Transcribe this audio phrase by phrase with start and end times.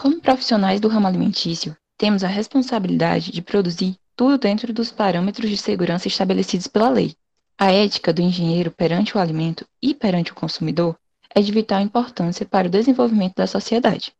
[0.00, 5.56] Como profissionais do ramo alimentício, temos a responsabilidade de produzir tudo dentro dos parâmetros de
[5.56, 7.16] segurança estabelecidos pela lei.
[7.58, 10.96] A ética do engenheiro perante o alimento e perante o consumidor
[11.34, 14.12] é de vital importância para o desenvolvimento da sociedade.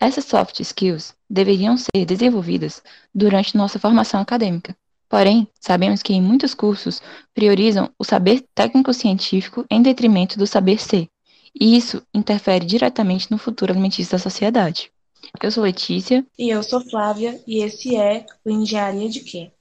[0.00, 2.82] Essas soft skills deveriam ser desenvolvidas
[3.14, 4.74] durante nossa formação acadêmica.
[5.10, 7.02] Porém, sabemos que em muitos cursos
[7.34, 11.06] priorizam o saber técnico-científico em detrimento do saber ser,
[11.54, 14.90] e isso interfere diretamente no futuro alimentício da sociedade.
[15.42, 16.26] Eu sou Letícia.
[16.38, 19.52] E eu sou Flávia, e esse é o Engenharia de Quê?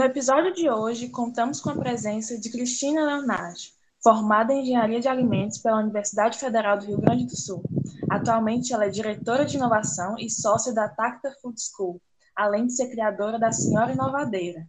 [0.00, 5.06] No episódio de hoje, contamos com a presença de Cristina Leonardi, formada em Engenharia de
[5.06, 7.62] Alimentos pela Universidade Federal do Rio Grande do Sul.
[8.08, 12.00] Atualmente, ela é diretora de inovação e sócia da Tacta Food School,
[12.34, 14.66] além de ser criadora da Senhora Inovadeira.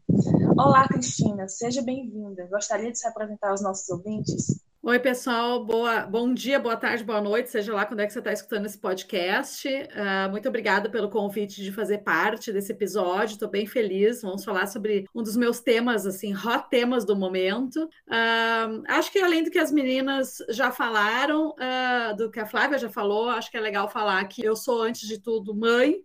[0.57, 2.45] Olá, Cristina, seja bem-vinda.
[2.51, 4.61] Gostaria de se apresentar aos nossos ouvintes?
[4.83, 8.17] Oi, pessoal, boa, bom dia, boa tarde, boa noite, seja lá quando é que você
[8.17, 9.67] está escutando esse podcast.
[9.67, 14.23] Uh, muito obrigada pelo convite de fazer parte desse episódio, estou bem feliz.
[14.23, 17.83] Vamos falar sobre um dos meus temas, assim, hot temas do momento.
[18.07, 22.79] Uh, acho que além do que as meninas já falaram, uh, do que a Flávia
[22.79, 25.97] já falou, acho que é legal falar que eu sou, antes de tudo, mãe.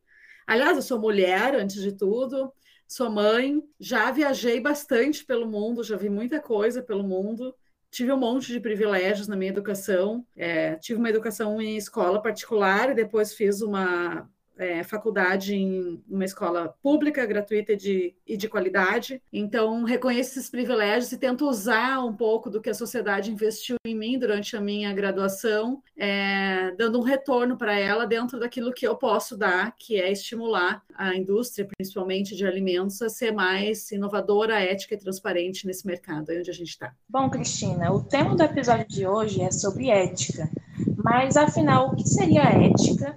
[0.46, 2.52] Aliás, eu sou mulher, antes de tudo.
[2.86, 7.54] Sou mãe, já viajei bastante pelo mundo, já vi muita coisa pelo mundo
[7.96, 10.26] tive um monte de privilégios na minha educação.
[10.36, 14.28] É, tive uma educação em escola particular e depois fiz uma
[14.58, 19.22] é, faculdade em uma escola pública, gratuita de, e de qualidade.
[19.32, 23.94] Então, reconheço esses privilégios e tento usar um pouco do que a sociedade investiu em
[23.94, 28.96] mim durante a minha graduação, é, dando um retorno para ela dentro daquilo que eu
[28.96, 34.94] posso dar, que é estimular a indústria, principalmente de alimentos, a ser mais inovadora, ética
[34.94, 36.92] e transparente nesse mercado aí onde a gente está.
[37.08, 40.48] Bom, Cristina, o tema do episódio de hoje é sobre ética.
[40.96, 43.16] Mas, afinal, o que seria ética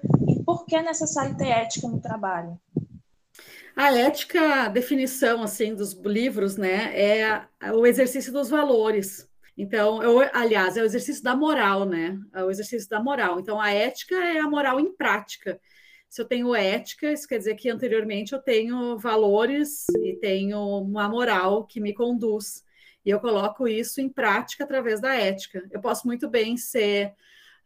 [0.49, 2.59] por que é necessário ter ética no trabalho?
[3.75, 9.29] A ética, a definição assim dos livros, né, é o exercício dos valores.
[9.55, 12.17] Então, eu, aliás, é o exercício da moral, né?
[12.33, 13.39] É o exercício da moral.
[13.39, 15.61] Então, a ética é a moral em prática.
[16.09, 21.07] Se eu tenho ética, isso quer dizer que anteriormente eu tenho valores e tenho uma
[21.07, 22.63] moral que me conduz.
[23.05, 25.63] E eu coloco isso em prática através da ética.
[25.69, 27.13] Eu posso muito bem ser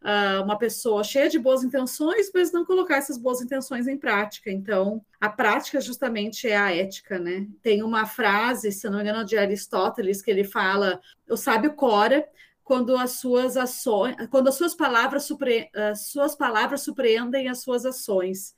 [0.04, 4.50] uh, uma pessoa cheia de boas intenções, mas não colocar essas boas intenções em prática.
[4.50, 7.46] Então, a prática justamente é a ética, né?
[7.62, 12.26] Tem uma frase, se não me engano, de Aristóteles, que ele fala: o sábio cora
[12.62, 17.84] quando as suas ações, quando as suas palavras, supre, as suas palavras surpreendem as suas
[17.84, 18.54] ações.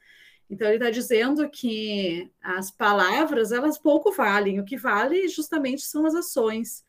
[0.49, 6.07] Então ele está dizendo que as palavras elas pouco valem, o que vale justamente são
[6.07, 6.84] as ações.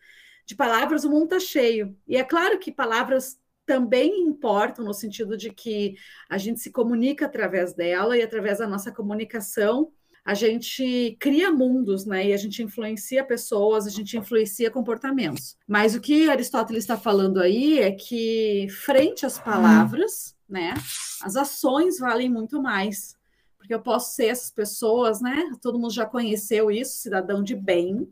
[0.45, 1.97] De palavras o mundo está cheio.
[2.07, 5.95] E é claro que palavras também importam no sentido de que
[6.27, 9.91] a gente se comunica através dela e através da nossa comunicação
[10.23, 12.27] a gente cria mundos, né?
[12.27, 15.55] E a gente influencia pessoas, a gente influencia comportamentos.
[15.65, 20.73] Mas o que Aristóteles está falando aí é que, frente às palavras, né,
[21.21, 23.15] as ações valem muito mais.
[23.57, 25.49] Porque eu posso ser essas pessoas, né?
[25.61, 28.05] Todo mundo já conheceu isso, cidadão de bem,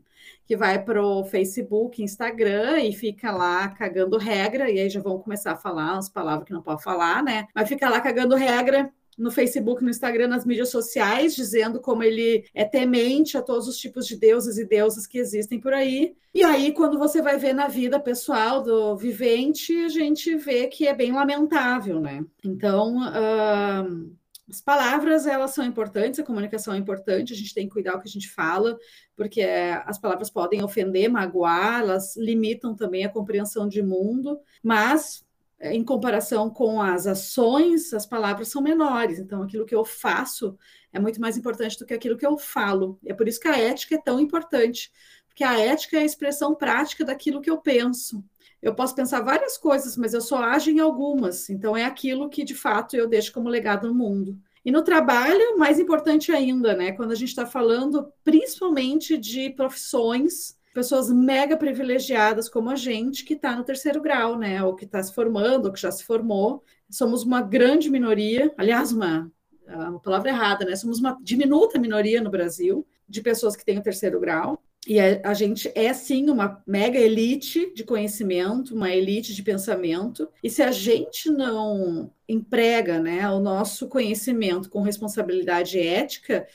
[0.46, 5.18] que vai para o Facebook, Instagram e fica lá cagando regra, e aí já vão
[5.18, 7.48] começar a falar as palavras que não pode falar, né?
[7.54, 12.44] Mas fica lá cagando regra no Facebook, no Instagram, nas mídias sociais, dizendo como ele
[12.54, 16.14] é temente a todos os tipos de deuses e deusas que existem por aí.
[16.34, 20.86] E aí, quando você vai ver na vida pessoal do vivente, a gente vê que
[20.86, 22.24] é bem lamentável, né?
[22.44, 24.16] Então, uh,
[24.48, 28.00] as palavras, elas são importantes, a comunicação é importante, a gente tem que cuidar o
[28.00, 28.78] que a gente fala,
[29.16, 29.42] porque
[29.84, 35.26] as palavras podem ofender, magoar, elas limitam também a compreensão de mundo, mas
[35.58, 39.18] é, em comparação com as ações, as palavras são menores.
[39.18, 40.56] Então, aquilo que eu faço
[40.92, 42.98] é muito mais importante do que aquilo que eu falo.
[43.04, 44.92] É por isso que a ética é tão importante,
[45.36, 48.24] porque a ética é a expressão prática daquilo que eu penso.
[48.62, 51.50] Eu posso pensar várias coisas, mas eu só ajo em algumas.
[51.50, 54.40] Então, é aquilo que, de fato, eu deixo como legado no mundo.
[54.64, 56.92] E no trabalho, mais importante ainda, né?
[56.92, 63.34] Quando a gente está falando principalmente de profissões, pessoas mega privilegiadas como a gente, que
[63.34, 64.64] está no terceiro grau, né?
[64.64, 66.64] Ou que está se formando, ou que já se formou.
[66.88, 69.30] Somos uma grande minoria, aliás, uma
[69.68, 70.76] uma palavra errada, né?
[70.76, 74.62] Somos uma diminuta minoria no Brasil de pessoas que têm o terceiro grau.
[74.86, 80.28] E a, a, gente é sim uma mega elite de conhecimento, uma elite de pensamento.
[80.42, 86.46] E se a gente não emprega né, o nosso conhecimento com responsabilidade ética,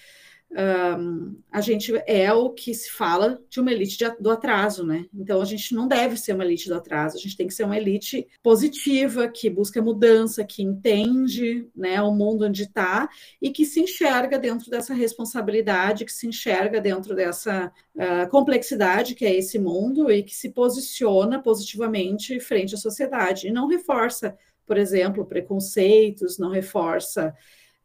[0.53, 5.05] um, a gente é o que se fala de uma elite de, do atraso, né?
[5.13, 7.63] Então a gente não deve ser uma elite do atraso, a gente tem que ser
[7.63, 13.09] uma elite positiva, que busca mudança, que entende né, o mundo onde está
[13.41, 19.25] e que se enxerga dentro dessa responsabilidade, que se enxerga dentro dessa uh, complexidade que
[19.25, 24.77] é esse mundo e que se posiciona positivamente frente à sociedade e não reforça, por
[24.77, 27.33] exemplo, preconceitos, não reforça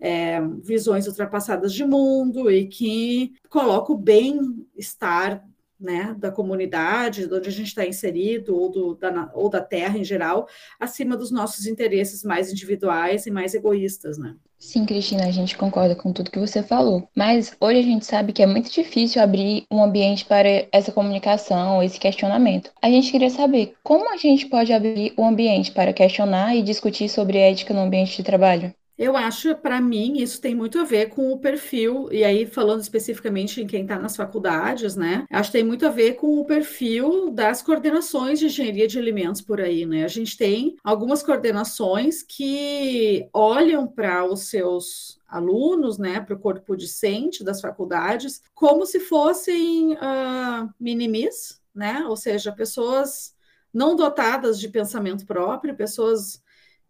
[0.00, 5.44] é, visões ultrapassadas de mundo e que coloca o bem-estar
[5.78, 9.98] né, da comunidade, de onde a gente está inserido, ou, do, da, ou da terra
[9.98, 10.48] em geral,
[10.80, 14.34] acima dos nossos interesses mais individuais e mais egoístas, né?
[14.58, 17.06] Sim, Cristina, a gente concorda com tudo que você falou.
[17.14, 21.82] Mas hoje a gente sabe que é muito difícil abrir um ambiente para essa comunicação,
[21.82, 22.72] esse questionamento.
[22.80, 26.62] A gente queria saber como a gente pode abrir o um ambiente para questionar e
[26.62, 28.74] discutir sobre ética no ambiente de trabalho.
[28.98, 32.80] Eu acho, para mim, isso tem muito a ver com o perfil, e aí falando
[32.80, 35.26] especificamente em quem está nas faculdades, né?
[35.30, 39.42] Acho que tem muito a ver com o perfil das coordenações de engenharia de alimentos
[39.42, 40.04] por aí, né?
[40.04, 46.76] A gente tem algumas coordenações que olham para os seus alunos, né, para o corpo
[46.76, 52.04] discente das faculdades, como se fossem uh, minimis, né?
[52.08, 53.34] Ou seja, pessoas
[53.74, 56.40] não dotadas de pensamento próprio, pessoas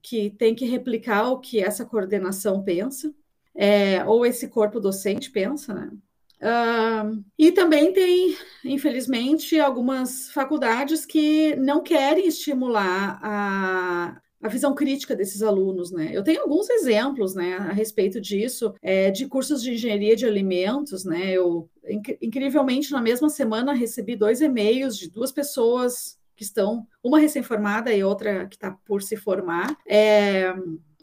[0.06, 3.12] que tem que replicar o que essa coordenação pensa,
[3.52, 5.90] é, ou esse corpo docente pensa, né?
[6.36, 15.16] Uh, e também tem, infelizmente, algumas faculdades que não querem estimular a, a visão crítica
[15.16, 16.10] desses alunos, né?
[16.12, 21.04] Eu tenho alguns exemplos, né, a respeito disso, é, de cursos de engenharia de alimentos,
[21.04, 21.32] né?
[21.32, 21.68] Eu,
[22.22, 28.04] incrivelmente, na mesma semana, recebi dois e-mails de duas pessoas que estão, uma recém-formada e
[28.04, 30.54] outra que está por se formar, é,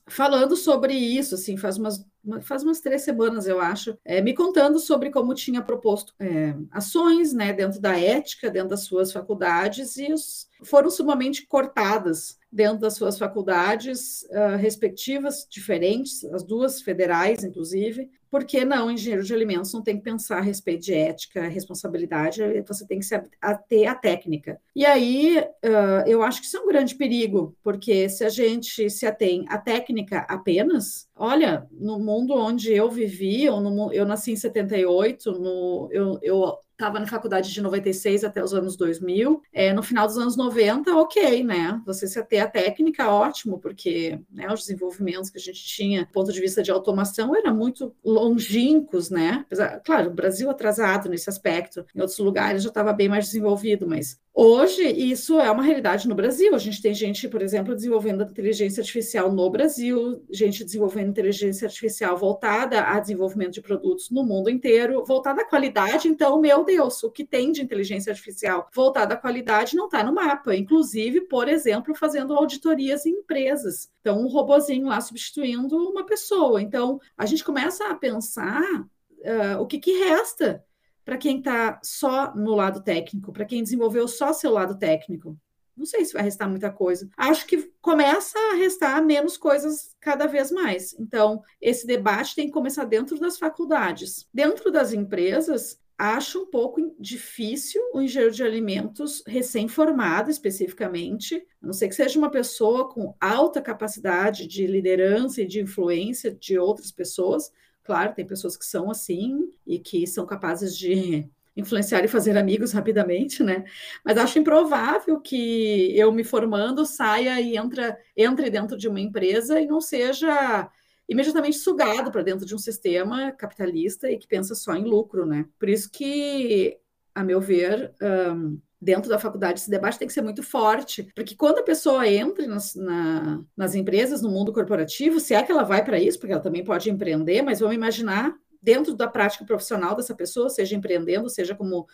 [0.08, 2.06] falando sobre isso, assim, faz umas,
[2.42, 7.34] faz umas três semanas, eu acho, é, me contando sobre como tinha proposto é, ações
[7.34, 12.96] né, dentro da ética, dentro das suas faculdades, e os, foram sumamente cortadas dentro das
[12.96, 19.84] suas faculdades uh, respectivas, diferentes, as duas federais, inclusive, porque não, engenheiro de alimentos não
[19.84, 24.60] tem que pensar a respeito de ética, responsabilidade, você tem que se ater à técnica.
[24.76, 28.90] E aí, uh, eu acho que isso é um grande perigo, porque se a gente
[28.90, 34.32] se atém à técnica apenas, olha, no mundo onde eu vivi, eu, no, eu nasci
[34.32, 39.42] em 78, no, eu, eu estava na faculdade de 96 até os anos 2000.
[39.52, 41.82] É, no final dos anos 90, ok, né?
[41.86, 46.12] Você se até a técnica, ótimo, porque né, os desenvolvimentos que a gente tinha, do
[46.12, 49.44] ponto de vista de automação, eram muito longínquos, né?
[49.46, 53.88] Apesar, claro, o Brasil atrasado nesse aspecto, em outros lugares já estava bem mais desenvolvido,
[53.88, 56.56] mas Hoje, isso é uma realidade no Brasil.
[56.56, 62.18] A gente tem gente, por exemplo, desenvolvendo inteligência artificial no Brasil, gente desenvolvendo inteligência artificial
[62.18, 66.08] voltada a desenvolvimento de produtos no mundo inteiro, voltada à qualidade.
[66.08, 70.12] Então, meu Deus, o que tem de inteligência artificial voltada à qualidade não está no
[70.12, 70.56] mapa.
[70.56, 73.92] Inclusive, por exemplo, fazendo auditorias em empresas.
[74.02, 76.60] Então, um robozinho lá substituindo uma pessoa.
[76.60, 80.64] Então, a gente começa a pensar uh, o que, que resta
[81.06, 85.38] para quem está só no lado técnico, para quem desenvolveu só seu lado técnico.
[85.76, 87.10] Não sei se vai restar muita coisa.
[87.18, 90.94] Acho que começa a restar menos coisas cada vez mais.
[91.00, 94.28] Então, esse debate tem que começar dentro das faculdades.
[94.32, 101.74] Dentro das empresas, acho um pouco difícil o engenheiro de alimentos recém-formado, especificamente, a não
[101.74, 106.92] ser que seja uma pessoa com alta capacidade de liderança e de influência de outras
[106.92, 107.52] pessoas,
[107.84, 112.72] Claro, tem pessoas que são assim e que são capazes de influenciar e fazer amigos
[112.72, 113.64] rapidamente, né?
[114.04, 119.60] Mas acho improvável que eu me formando saia e entra, entre dentro de uma empresa
[119.60, 120.70] e não seja
[121.08, 125.46] imediatamente sugado para dentro de um sistema capitalista e que pensa só em lucro, né?
[125.60, 126.80] Por isso que,
[127.14, 131.36] a meu ver, um, dentro da faculdade, esse debate tem que ser muito forte, porque
[131.36, 135.64] quando a pessoa entra nas, na, nas empresas, no mundo corporativo, se é que ela
[135.64, 139.96] vai para isso, porque ela também pode empreender, mas vamos imaginar dentro da prática profissional
[139.96, 141.88] dessa pessoa, seja empreendendo, seja como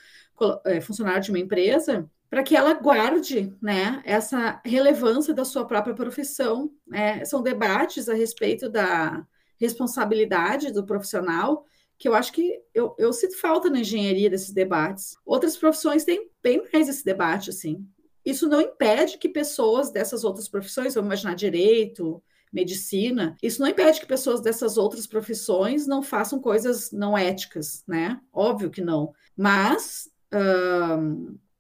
[0.66, 5.96] é, funcionário de uma empresa, para que ela guarde né, essa relevância da sua própria
[5.96, 6.72] profissão.
[6.88, 7.26] Né?
[7.26, 9.26] São debates a respeito da
[9.60, 11.66] responsabilidade do profissional
[12.00, 15.18] que eu acho que eu, eu sinto falta na engenharia desses debates.
[15.26, 17.86] Outras profissões têm bem mais esse debate, assim.
[18.26, 24.00] Isso não impede que pessoas dessas outras profissões, vamos imaginar direito, medicina, isso não impede
[24.00, 28.20] que pessoas dessas outras profissões não façam coisas não éticas, né?
[28.34, 29.14] Óbvio que não.
[29.38, 30.10] Mas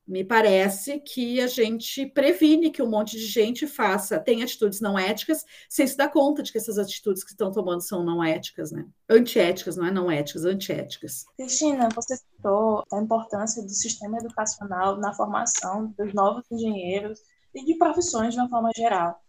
[0.09, 4.97] me parece que a gente previne que um monte de gente faça, tem atitudes não
[4.97, 8.71] éticas, sem se dar conta de que essas atitudes que estão tomando são não éticas,
[8.71, 8.87] né?
[9.07, 11.25] Antiéticas, não é não éticas, antiéticas.
[11.37, 17.19] Cristina, você citou a importância do sistema educacional na formação dos novos engenheiros
[17.53, 19.21] e de profissões de uma forma geral.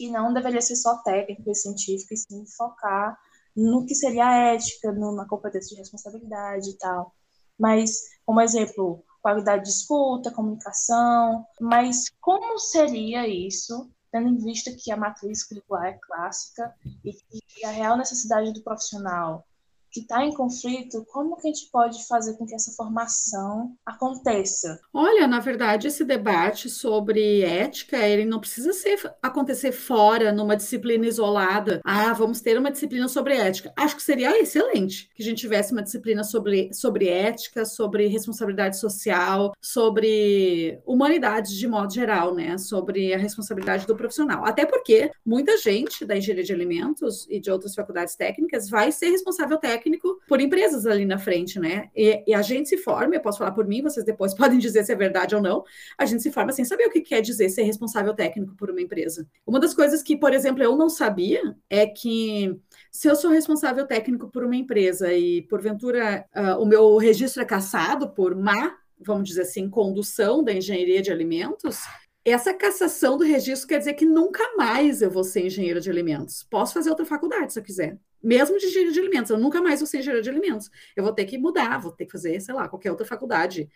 [0.00, 3.18] E não deveria ser só técnico e científico, e sim focar
[3.54, 7.14] no que seria a ética, na competência de responsabilidade e tal.
[7.58, 14.90] Mas, como exemplo, qualidade de escuta, comunicação, mas como seria isso, tendo em vista que
[14.90, 16.74] a matriz curricular é clássica
[17.04, 19.46] e que a real necessidade do profissional
[19.90, 24.78] que está em conflito, como que a gente pode fazer com que essa formação aconteça?
[24.92, 31.06] Olha, na verdade, esse debate sobre ética, ele não precisa ser, acontecer fora, numa disciplina
[31.06, 31.80] isolada.
[31.84, 33.72] Ah, vamos ter uma disciplina sobre ética.
[33.76, 38.78] Acho que seria excelente que a gente tivesse uma disciplina sobre, sobre ética, sobre responsabilidade
[38.78, 42.56] social, sobre humanidades de modo geral, né?
[42.58, 44.44] Sobre a responsabilidade do profissional.
[44.44, 49.10] Até porque muita gente da engenharia de alimentos e de outras faculdades técnicas vai ser
[49.10, 51.88] responsável técnico técnico por empresas ali na frente, né?
[51.96, 54.84] E, e, a gente se forma, eu posso falar por mim, vocês depois podem dizer
[54.84, 55.64] se é verdade ou não,
[55.96, 58.80] a gente se forma sem saber o que quer dizer ser responsável técnico por uma
[58.80, 59.26] empresa.
[59.46, 62.56] Uma das coisas que, por exemplo, eu não sabia é que
[62.92, 67.44] se eu sou responsável técnico por uma empresa e, porventura, uh, o meu registro é
[67.44, 71.78] caçado por má, vamos dizer assim, condução da engenharia de alimentos,
[72.22, 76.42] essa cassação do registro quer dizer que nunca mais eu vou ser engenheiro de alimentos.
[76.42, 79.80] Posso fazer outra faculdade se eu quiser mesmo de engenharia de alimentos, eu nunca mais
[79.80, 80.70] vou ser engenheiro de alimentos.
[80.96, 83.68] Eu vou ter que mudar, vou ter que fazer, sei lá, qualquer outra faculdade.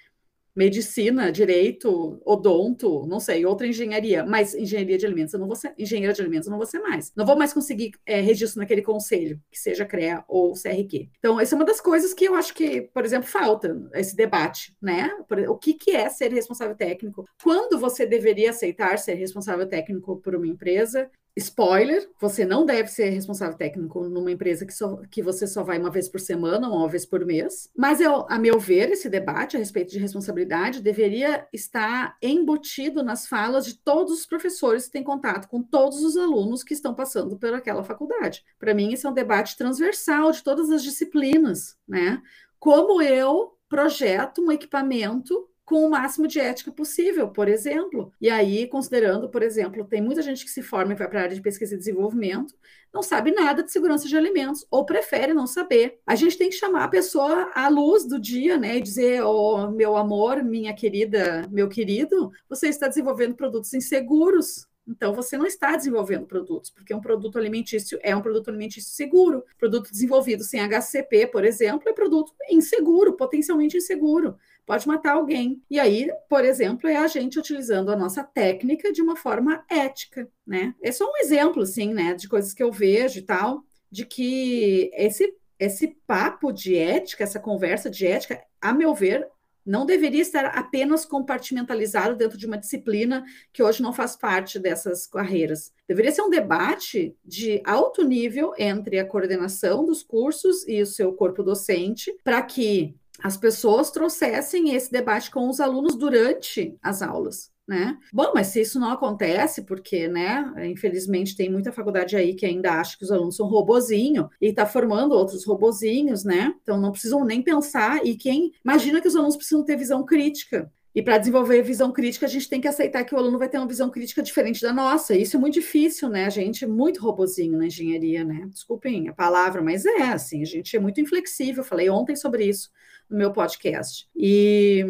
[0.56, 5.74] Medicina, direito, odonto, não sei, outra engenharia, mas engenharia de alimentos eu não vou ser,
[5.76, 7.12] engenheira de alimentos eu não vou ser mais.
[7.16, 11.08] Não vou mais conseguir é, registro naquele conselho, que seja CREA ou CRQ.
[11.18, 14.76] Então, essa é uma das coisas que eu acho que, por exemplo, falta esse debate,
[14.80, 15.10] né?
[15.48, 17.24] O que, que é ser responsável técnico?
[17.42, 21.10] Quando você deveria aceitar ser responsável técnico por uma empresa?
[21.36, 25.78] Spoiler, você não deve ser responsável técnico numa empresa que, só, que você só vai
[25.78, 27.68] uma vez por semana ou uma vez por mês.
[27.76, 33.26] Mas, eu, a meu ver, esse debate a respeito de responsabilidade deveria estar embutido nas
[33.26, 37.36] falas de todos os professores que têm contato com todos os alunos que estão passando
[37.36, 38.44] por aquela faculdade.
[38.58, 42.22] Para mim, esse é um debate transversal de todas as disciplinas, né?
[42.60, 48.12] Como eu projeto um equipamento com o máximo de ética possível, por exemplo.
[48.20, 51.22] E aí, considerando, por exemplo, tem muita gente que se forma e vai para a
[51.24, 52.54] área de pesquisa e desenvolvimento,
[52.92, 55.98] não sabe nada de segurança de alimentos, ou prefere não saber.
[56.06, 58.76] A gente tem que chamar a pessoa à luz do dia, né?
[58.76, 64.66] E dizer, oh, meu amor, minha querida, meu querido, você está desenvolvendo produtos inseguros.
[64.86, 69.42] Então, você não está desenvolvendo produtos, porque um produto alimentício é um produto alimentício seguro.
[69.58, 75.62] Produto desenvolvido sem HCP, por exemplo, é produto inseguro, potencialmente inseguro pode matar alguém.
[75.70, 80.28] E aí, por exemplo, é a gente utilizando a nossa técnica de uma forma ética,
[80.46, 80.74] né?
[80.82, 84.90] É só um exemplo, assim, né, de coisas que eu vejo e tal, de que
[84.94, 89.28] esse, esse papo de ética, essa conversa de ética, a meu ver,
[89.64, 95.06] não deveria estar apenas compartimentalizado dentro de uma disciplina que hoje não faz parte dessas
[95.06, 95.72] carreiras.
[95.88, 101.14] Deveria ser um debate de alto nível entre a coordenação dos cursos e o seu
[101.14, 107.52] corpo docente, para que as pessoas trouxessem esse debate com os alunos durante as aulas.
[107.66, 107.96] Né?
[108.12, 112.72] Bom, mas se isso não acontece, porque, né, infelizmente tem muita faculdade aí que ainda
[112.72, 116.54] acha que os alunos são robozinho e está formando outros robozinhos, né?
[116.60, 120.70] Então não precisam nem pensar e quem imagina que os alunos precisam ter visão crítica.
[120.94, 123.56] E para desenvolver visão crítica, a gente tem que aceitar que o aluno vai ter
[123.56, 125.16] uma visão crítica diferente da nossa.
[125.16, 126.26] Isso é muito difícil, né?
[126.26, 128.46] A gente é muito robozinho na engenharia, né?
[128.50, 131.64] Desculpem a palavra, mas é assim, a gente é muito inflexível.
[131.64, 132.70] Falei ontem sobre isso
[133.08, 134.08] no meu podcast.
[134.16, 134.84] E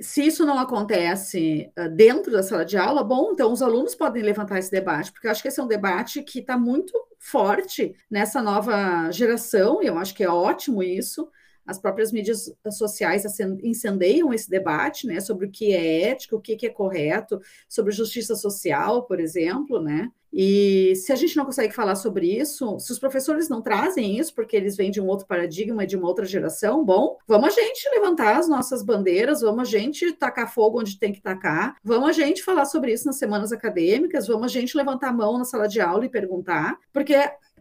[0.00, 4.22] se isso não acontece ah, dentro da sala de aula, bom, então os alunos podem
[4.22, 7.94] levantar esse debate, porque eu acho que esse é um debate que está muito forte
[8.10, 11.28] nessa nova geração, e eu acho que é ótimo isso.
[11.64, 13.24] As próprias mídias sociais
[13.62, 18.34] incendeiam esse debate, né, sobre o que é ético, o que é correto, sobre justiça
[18.34, 20.10] social, por exemplo, né?
[20.32, 24.34] E se a gente não consegue falar sobre isso, se os professores não trazem isso,
[24.34, 27.88] porque eles vêm de um outro paradigma, de uma outra geração, bom, vamos a gente
[27.90, 32.12] levantar as nossas bandeiras, vamos a gente tacar fogo onde tem que tacar, vamos a
[32.12, 35.68] gente falar sobre isso nas semanas acadêmicas, vamos a gente levantar a mão na sala
[35.68, 37.14] de aula e perguntar, porque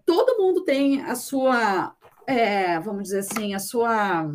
[0.05, 1.93] todo mundo tem a sua,
[2.25, 4.31] é, vamos dizer assim, a sua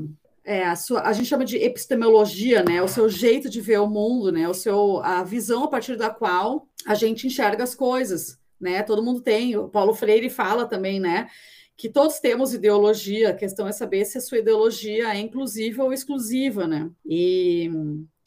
[0.47, 2.81] é, a, sua, a gente chama de epistemologia, né?
[2.81, 4.49] O seu jeito de ver o mundo, né?
[4.49, 8.39] O seu, a visão a partir da qual a gente enxerga as coisas.
[8.61, 8.83] né?
[8.85, 9.57] Todo mundo tem.
[9.57, 11.29] O Paulo Freire fala também, né?
[11.77, 13.31] Que todos temos ideologia.
[13.31, 16.89] A questão é saber se a sua ideologia é inclusiva ou exclusiva, né?
[17.05, 17.69] E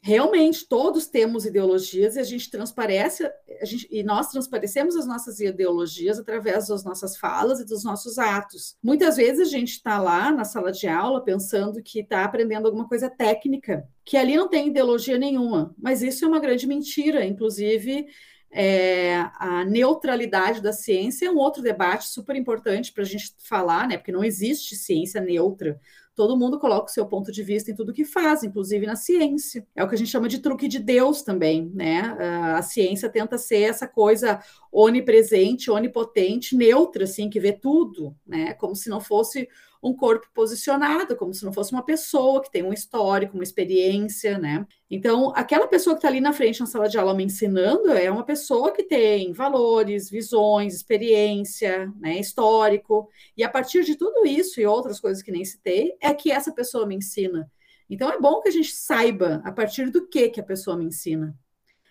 [0.01, 3.29] realmente todos temos ideologias e a gente transparece
[3.61, 8.17] a gente, e nós transparecemos as nossas ideologias através das nossas falas e dos nossos
[8.17, 8.77] atos.
[8.81, 12.87] Muitas vezes a gente está lá na sala de aula pensando que está aprendendo alguma
[12.87, 17.25] coisa técnica, que ali não tem ideologia nenhuma, mas isso é uma grande mentira.
[17.25, 18.07] Inclusive,
[18.51, 23.87] é, a neutralidade da ciência é um outro debate super importante para a gente falar,
[23.87, 23.97] né?
[23.97, 25.79] Porque não existe ciência neutra.
[26.19, 29.65] Todo mundo coloca o seu ponto de vista em tudo que faz, inclusive na ciência.
[29.73, 32.13] É o que a gente chama de truque de Deus também, né?
[32.57, 38.53] A ciência tenta ser essa coisa onipresente, onipotente, neutra, assim, que vê tudo, né?
[38.55, 39.47] Como se não fosse
[39.81, 44.37] um corpo posicionado, como se não fosse uma pessoa que tem um histórico, uma experiência,
[44.37, 44.67] né?
[44.89, 48.11] Então, aquela pessoa que está ali na frente na sala de aula me ensinando é
[48.11, 53.07] uma pessoa que tem valores, visões, experiência, né, histórico,
[53.37, 56.51] e a partir de tudo isso e outras coisas que nem citei, é que essa
[56.51, 57.49] pessoa me ensina.
[57.89, 60.85] Então, é bom que a gente saiba a partir do que que a pessoa me
[60.85, 61.35] ensina.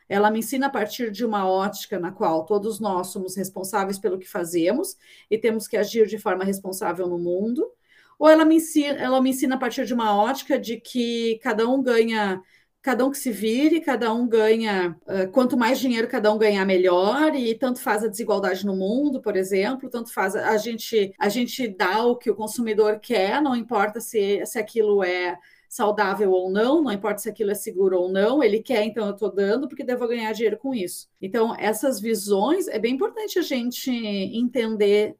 [0.08, 4.18] Ela me ensina a partir de uma ótica na qual todos nós somos responsáveis pelo
[4.18, 4.96] que fazemos
[5.30, 7.70] e temos que agir de forma responsável no mundo,
[8.18, 11.68] ou ela me ensina, ela me ensina a partir de uma ótica de que cada
[11.68, 12.42] um ganha,
[12.82, 16.64] cada um que se vire, cada um ganha, uh, quanto mais dinheiro cada um ganhar,
[16.64, 21.12] melhor, e tanto faz a desigualdade no mundo, por exemplo, tanto faz a, a gente
[21.18, 26.32] a gente dá o que o consumidor quer, não importa se, se aquilo é saudável
[26.32, 29.30] ou não, não importa se aquilo é seguro ou não, ele quer, então eu estou
[29.32, 31.08] dando porque devo ganhar dinheiro com isso.
[31.20, 35.14] Então, essas visões, é bem importante a gente entender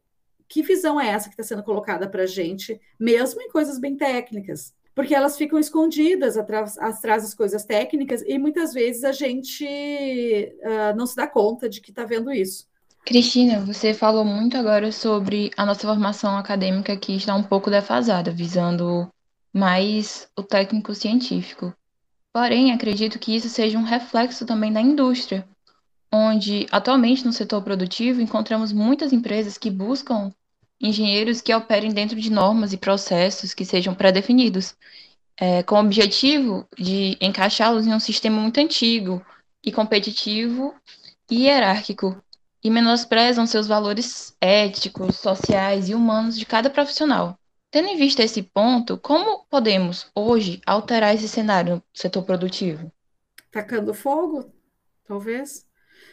[0.49, 3.97] que visão é essa que está sendo colocada para a gente, mesmo em coisas bem
[3.97, 4.73] técnicas?
[4.95, 10.97] Porque elas ficam escondidas atrás, atrás das coisas técnicas e muitas vezes a gente uh,
[10.97, 12.67] não se dá conta de que está vendo isso.
[13.05, 18.31] Cristina, você falou muito agora sobre a nossa formação acadêmica que está um pouco defasada,
[18.31, 19.09] visando
[19.53, 21.73] mais o técnico científico.
[22.33, 25.49] Porém, acredito que isso seja um reflexo também da indústria,
[26.13, 30.33] onde atualmente no setor produtivo encontramos muitas empresas que buscam
[30.81, 34.77] engenheiros que operem dentro de normas e processos que sejam pré-definidos,
[35.41, 39.25] é, com o objetivo de encaixá-los em um sistema muito antigo
[39.65, 40.75] e competitivo
[41.31, 42.21] e hierárquico,
[42.63, 47.39] e menosprezam seus valores éticos, sociais e humanos de cada profissional.
[47.71, 52.91] Tendo em vista esse ponto, como podemos hoje alterar esse cenário no setor produtivo?
[53.51, 54.51] Tacando fogo,
[55.05, 55.67] talvez.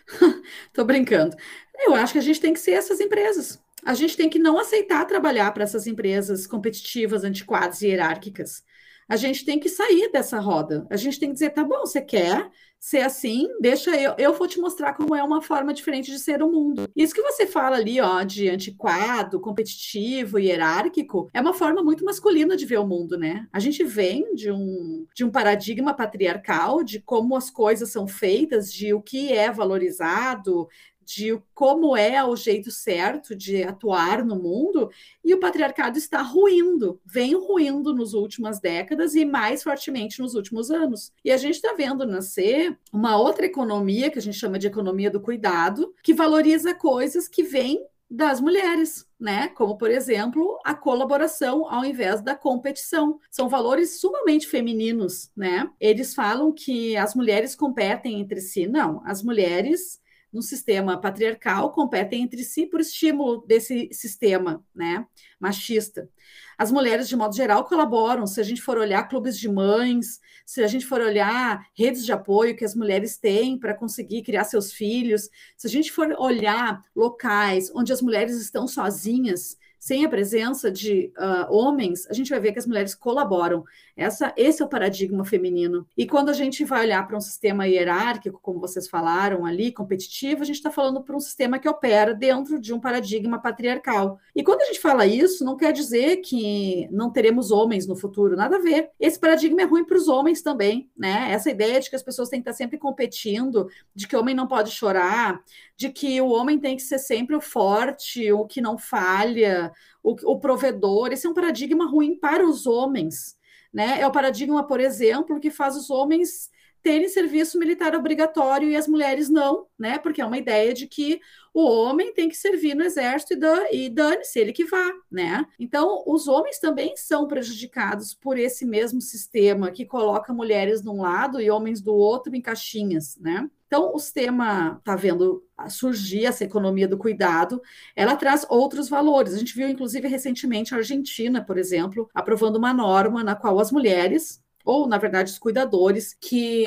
[0.74, 1.36] Tô brincando.
[1.80, 4.58] Eu acho que a gente tem que ser essas empresas a gente tem que não
[4.58, 8.64] aceitar trabalhar para essas empresas competitivas, antiquadas e hierárquicas.
[9.08, 10.88] A gente tem que sair dessa roda.
[10.90, 14.48] A gente tem que dizer, tá bom, você quer ser assim, deixa eu, eu vou
[14.48, 16.88] te mostrar como é uma forma diferente de ser o mundo.
[16.96, 22.56] Isso que você fala ali, ó, de antiquado, competitivo, hierárquico, é uma forma muito masculina
[22.56, 23.48] de ver o mundo, né?
[23.52, 28.72] A gente vem de um, de um paradigma patriarcal de como as coisas são feitas,
[28.72, 30.68] de o que é valorizado,
[31.06, 34.90] de como é o jeito certo de atuar no mundo,
[35.24, 40.72] e o patriarcado está ruindo, vem ruindo nas últimas décadas e mais fortemente nos últimos
[40.72, 41.12] anos.
[41.24, 45.12] E a gente está vendo nascer uma outra economia, que a gente chama de economia
[45.12, 49.48] do cuidado, que valoriza coisas que vêm das mulheres, né?
[49.50, 53.20] Como, por exemplo, a colaboração ao invés da competição.
[53.32, 55.70] São valores sumamente femininos, né?
[55.80, 58.68] Eles falam que as mulheres competem entre si.
[58.68, 60.00] Não, as mulheres
[60.36, 65.08] no sistema patriarcal competem entre si por estímulo desse sistema né,
[65.40, 66.10] machista.
[66.58, 68.28] As mulheres, de modo geral, colaboram.
[68.28, 72.12] Se a gente for olhar clubes de mães, se a gente for olhar redes de
[72.12, 76.84] apoio que as mulheres têm para conseguir criar seus filhos, se a gente for olhar
[76.94, 82.40] locais onde as mulheres estão sozinhas, sem a presença de uh, homens, a gente vai
[82.42, 83.64] ver que as mulheres colaboram.
[83.96, 85.88] Essa, esse é o paradigma feminino.
[85.96, 90.42] E quando a gente vai olhar para um sistema hierárquico, como vocês falaram ali, competitivo,
[90.42, 94.20] a gente está falando para um sistema que opera dentro de um paradigma patriarcal.
[94.36, 98.36] E quando a gente fala isso, não quer dizer que não teremos homens no futuro,
[98.36, 98.90] nada a ver.
[99.00, 101.32] Esse paradigma é ruim para os homens também, né?
[101.32, 104.36] Essa ideia de que as pessoas têm que estar sempre competindo, de que o homem
[104.36, 105.42] não pode chorar,
[105.78, 109.72] de que o homem tem que ser sempre o forte, o que não falha,
[110.04, 111.14] o, o provedor.
[111.14, 113.35] Esse é um paradigma ruim para os homens.
[113.76, 114.00] Né?
[114.00, 116.50] É o paradigma, por exemplo, que faz os homens
[116.86, 119.98] terem serviço militar obrigatório e as mulheres não, né?
[119.98, 121.20] Porque é uma ideia de que
[121.52, 123.34] o homem tem que servir no exército
[123.72, 125.44] e dane-se, ele que vá, né?
[125.60, 131.02] Então, os homens também são prejudicados por esse mesmo sistema que coloca mulheres de um
[131.02, 133.50] lado e homens do outro em caixinhas, né?
[133.66, 137.60] Então, o sistema está vendo surgir essa economia do cuidado,
[137.96, 139.34] ela traz outros valores.
[139.34, 143.72] A gente viu, inclusive, recentemente a Argentina, por exemplo, aprovando uma norma na qual as
[143.72, 146.66] mulheres, ou, na verdade, os cuidadores, que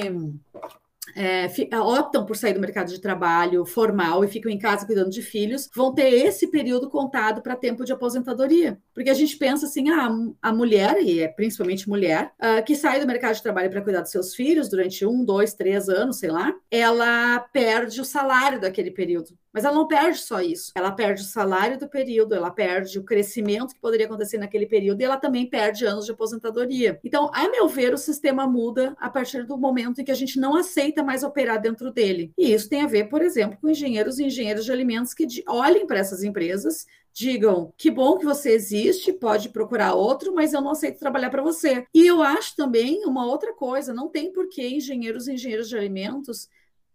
[1.14, 5.10] é, é, optam por sair do mercado de trabalho formal e ficam em casa cuidando
[5.10, 8.78] de filhos, vão ter esse período contado para tempo de aposentadoria.
[8.94, 13.00] Porque a gente pensa assim, ah, a mulher, e é principalmente mulher, uh, que sai
[13.00, 16.30] do mercado de trabalho para cuidar dos seus filhos durante um, dois, três anos, sei
[16.30, 19.30] lá, ela perde o salário daquele período.
[19.52, 20.72] Mas ela não perde só isso.
[20.74, 25.00] Ela perde o salário do período, ela perde o crescimento que poderia acontecer naquele período
[25.00, 27.00] e ela também perde anos de aposentadoria.
[27.02, 30.38] Então, a meu ver, o sistema muda a partir do momento em que a gente
[30.38, 32.32] não aceita mais operar dentro dele.
[32.36, 35.86] E isso tem a ver, por exemplo, com engenheiros e engenheiros de alimentos que olhem
[35.86, 36.86] para essas empresas
[37.18, 41.42] digam que bom que você existe, pode procurar outro, mas eu não aceito trabalhar para
[41.42, 41.84] você.
[41.92, 45.76] E eu acho também uma outra coisa, não tem por que engenheiros e engenheiros de
[45.76, 46.48] alimentos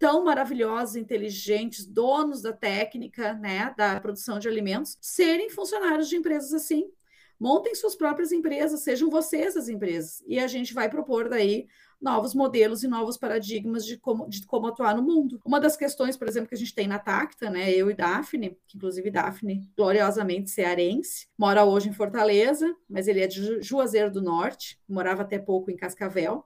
[0.03, 6.53] tão maravilhosos, inteligentes, donos da técnica, né, da produção de alimentos, serem funcionários de empresas
[6.53, 6.91] assim.
[7.39, 10.21] Montem suas próprias empresas, sejam vocês as empresas.
[10.27, 11.67] E a gente vai propor daí
[12.01, 15.39] novos modelos e novos paradigmas de como, de como atuar no mundo.
[15.45, 18.57] Uma das questões, por exemplo, que a gente tem na Tacta, né, eu e Daphne,
[18.67, 24.21] que inclusive Daphne, gloriosamente cearense, mora hoje em Fortaleza, mas ele é de Juazeiro do
[24.21, 26.43] Norte, morava até pouco em Cascavel.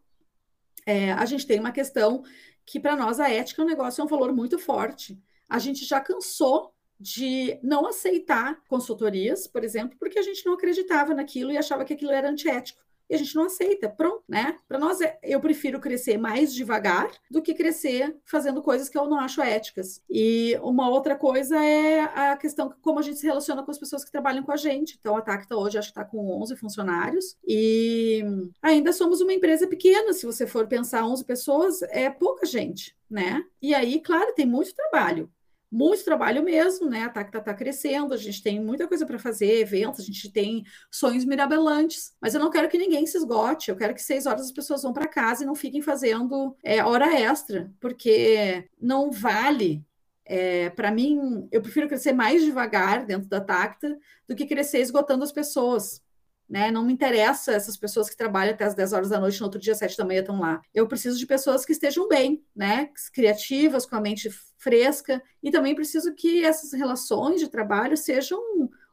[0.86, 2.24] É, a gente tem uma questão
[2.68, 5.18] que para nós a ética é um negócio, é um valor muito forte.
[5.50, 11.14] A gente já cansou de não aceitar consultorias, por exemplo, porque a gente não acreditava
[11.14, 13.90] naquilo e achava que aquilo era antiético e a gente não aceita.
[13.90, 14.58] Pronto, né?
[14.68, 19.08] Para nós, é, eu prefiro crescer mais devagar do que crescer fazendo coisas que eu
[19.08, 20.02] não acho éticas.
[20.10, 24.04] E uma outra coisa é a questão como a gente se relaciona com as pessoas
[24.04, 24.98] que trabalham com a gente.
[25.00, 28.24] Então, a Tacta hoje acho que está com 11 funcionários e
[28.62, 30.14] ainda somos uma empresa pequena.
[30.14, 33.44] Se você for pensar 11 pessoas, é pouca gente, né?
[33.62, 35.30] E aí, claro, tem muito trabalho
[35.72, 37.04] muito trabalho mesmo, né?
[37.04, 40.64] A Tacta está crescendo, a gente tem muita coisa para fazer, eventos, a gente tem
[40.90, 44.44] sonhos mirabolantes, mas eu não quero que ninguém se esgote, eu quero que seis horas
[44.44, 49.86] as pessoas vão para casa e não fiquem fazendo é, hora extra, porque não vale.
[50.30, 55.24] É, para mim, eu prefiro crescer mais devagar dentro da Tacta do que crescer esgotando
[55.24, 56.02] as pessoas.
[56.50, 56.72] Né?
[56.72, 59.60] Não me interessa essas pessoas que trabalham até as 10 horas da noite, no outro
[59.60, 60.62] dia, 7 da manhã, estão lá.
[60.74, 62.90] Eu preciso de pessoas que estejam bem, né?
[63.14, 68.40] Criativas, com a mente fresca, e também preciso que essas relações de trabalho sejam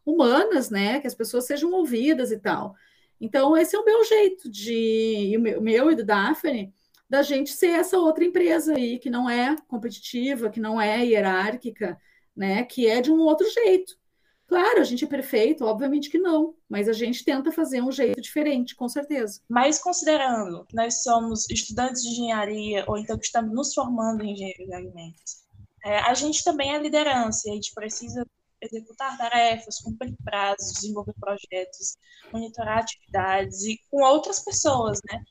[0.04, 0.98] humanas, né?
[1.00, 2.74] Que as pessoas sejam ouvidas e tal.
[3.20, 6.74] Então, esse é o meu jeito de, o meu e do Daphne,
[7.08, 11.98] da gente ser essa outra empresa aí, que não é competitiva, que não é hierárquica,
[12.36, 12.64] né?
[12.64, 13.96] Que é de um outro jeito.
[14.46, 18.20] Claro, a gente é perfeito, obviamente que não, mas a gente tenta fazer um jeito
[18.20, 19.40] diferente, com certeza.
[19.48, 24.32] Mas considerando que nós somos estudantes de engenharia, ou então que estamos nos formando em
[24.32, 25.44] engenharia de alimentos,
[25.84, 28.24] é, a gente também é liderança, e a gente precisa
[28.60, 31.96] executar tarefas, cumprir prazos, desenvolver projetos,
[32.32, 35.22] monitorar atividades e com outras pessoas, né?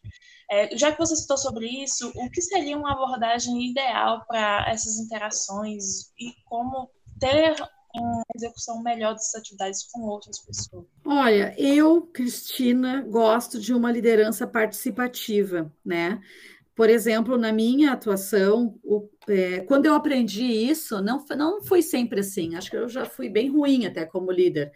[0.51, 4.97] É, já que você citou sobre isso, o que seria uma abordagem ideal para essas
[4.97, 7.55] interações e como ter
[8.01, 10.85] uma execução melhor dessas atividades com outras pessoas?
[11.05, 16.19] Olha, eu, Cristina, gosto de uma liderança participativa, né?
[16.75, 22.21] Por exemplo, na minha atuação, o, é, quando eu aprendi isso, não, não foi sempre
[22.21, 24.71] assim, acho que eu já fui bem ruim até como líder,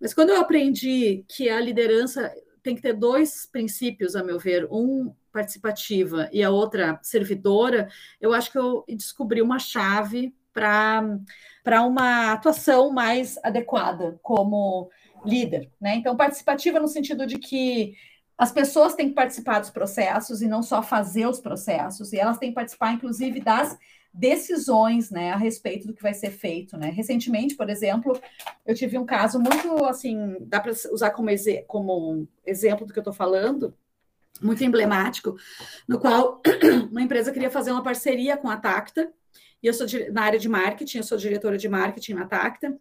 [0.00, 2.32] mas quando eu aprendi que a liderança
[2.62, 7.88] tem que ter dois princípios, a meu ver, um participativa e a outra servidora,
[8.20, 14.90] eu acho que eu descobri uma chave para uma atuação mais adequada como
[15.24, 15.70] líder.
[15.80, 15.96] Né?
[15.96, 17.94] Então, participativa no sentido de que
[18.36, 22.38] as pessoas têm que participar dos processos e não só fazer os processos, e elas
[22.38, 23.78] têm que participar, inclusive, das
[24.12, 26.76] decisões né, a respeito do que vai ser feito.
[26.76, 26.90] Né?
[26.90, 28.20] Recentemente, por exemplo,
[28.66, 31.28] eu tive um caso muito assim, dá para usar como,
[31.66, 33.74] como exemplo do que eu estou falando,
[34.40, 35.36] muito emblemático,
[35.88, 36.42] no qual
[36.90, 39.12] uma empresa queria fazer uma parceria com a Tacta
[39.62, 42.76] e eu sou na área de marketing, eu sou diretora de marketing na Tacta.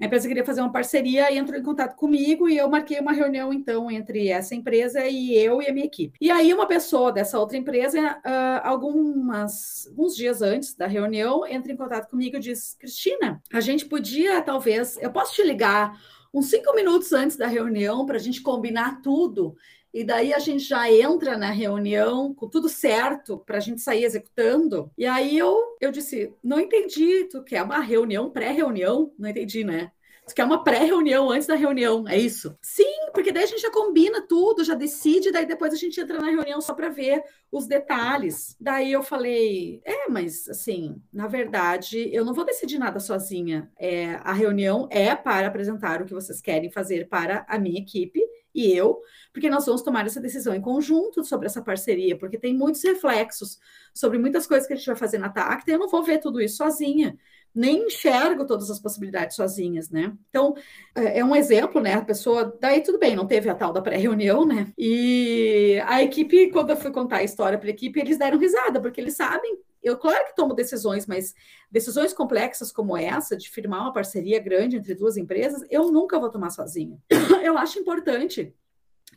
[0.00, 3.12] A empresa queria fazer uma parceria e entrou em contato comigo e eu marquei uma
[3.12, 6.16] reunião, então, entre essa empresa e eu e a minha equipe.
[6.20, 11.70] E aí, uma pessoa dessa outra empresa, uh, algumas, alguns dias antes da reunião, entra
[11.70, 15.92] em contato comigo e diz: Cristina, a gente podia, talvez, eu posso te ligar
[16.32, 19.54] uns cinco minutos antes da reunião para a gente combinar tudo
[19.92, 24.04] e daí a gente já entra na reunião com tudo certo para a gente sair
[24.04, 24.90] executando.
[24.96, 29.12] E aí eu, eu disse: não entendi, tu quer uma reunião, pré-reunião?
[29.18, 29.92] Não entendi, né?
[30.30, 32.56] Tu quer uma pré-reunião antes da reunião, é isso?
[32.62, 36.20] Sim, porque daí a gente já combina tudo, já decide, daí depois a gente entra
[36.20, 38.56] na reunião só para ver os detalhes.
[38.60, 43.72] Daí eu falei, é, mas assim, na verdade, eu não vou decidir nada sozinha.
[43.76, 48.20] É, a reunião é para apresentar o que vocês querem fazer para a minha equipe
[48.54, 49.00] e eu,
[49.32, 53.58] porque nós vamos tomar essa decisão em conjunto sobre essa parceria, porque tem muitos reflexos
[53.94, 56.40] sobre muitas coisas que a gente vai fazer na TACTA, eu não vou ver tudo
[56.40, 57.16] isso sozinha,
[57.54, 60.12] nem enxergo todas as possibilidades sozinhas, né?
[60.28, 60.54] Então,
[60.94, 61.94] é, é um exemplo, né?
[61.94, 64.72] A pessoa, daí tudo bem, não teve a tal da pré-reunião, né?
[64.78, 68.80] E a equipe, quando eu fui contar a história para a equipe, eles deram risada,
[68.80, 71.34] porque eles sabem eu, claro que tomo decisões, mas
[71.70, 76.30] decisões complexas como essa, de firmar uma parceria grande entre duas empresas, eu nunca vou
[76.30, 76.98] tomar sozinha.
[77.42, 78.54] Eu acho importante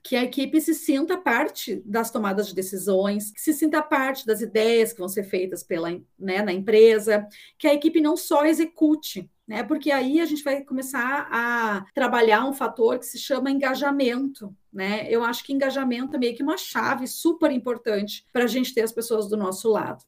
[0.04, 4.42] que a equipe se sinta parte das tomadas de decisões, que se sinta parte das
[4.42, 5.90] ideias que vão ser feitas pela,
[6.20, 7.26] né, na empresa,
[7.58, 9.64] que a equipe não só execute, né?
[9.64, 15.08] Porque aí a gente vai começar a trabalhar um fator que se chama engajamento, né?
[15.10, 18.82] Eu acho que engajamento é meio que uma chave super importante para a gente ter
[18.82, 20.04] as pessoas do nosso lado.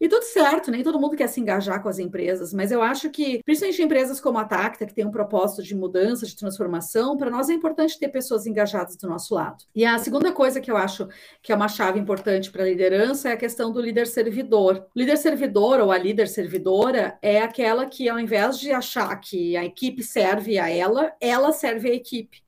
[0.00, 3.08] E tudo certo, nem todo mundo quer se engajar com as empresas, mas eu acho
[3.10, 7.30] que, principalmente empresas como a Tacta, que tem um propósito de mudança, de transformação, para
[7.30, 9.64] nós é importante ter pessoas engajadas do nosso lado.
[9.74, 11.08] E a segunda coisa que eu acho
[11.42, 14.86] que é uma chave importante para a liderança é a questão do líder servidor.
[14.94, 19.56] O líder servidor ou a líder servidora é aquela que, ao invés de achar que
[19.56, 22.45] a equipe serve a ela, ela serve a equipe.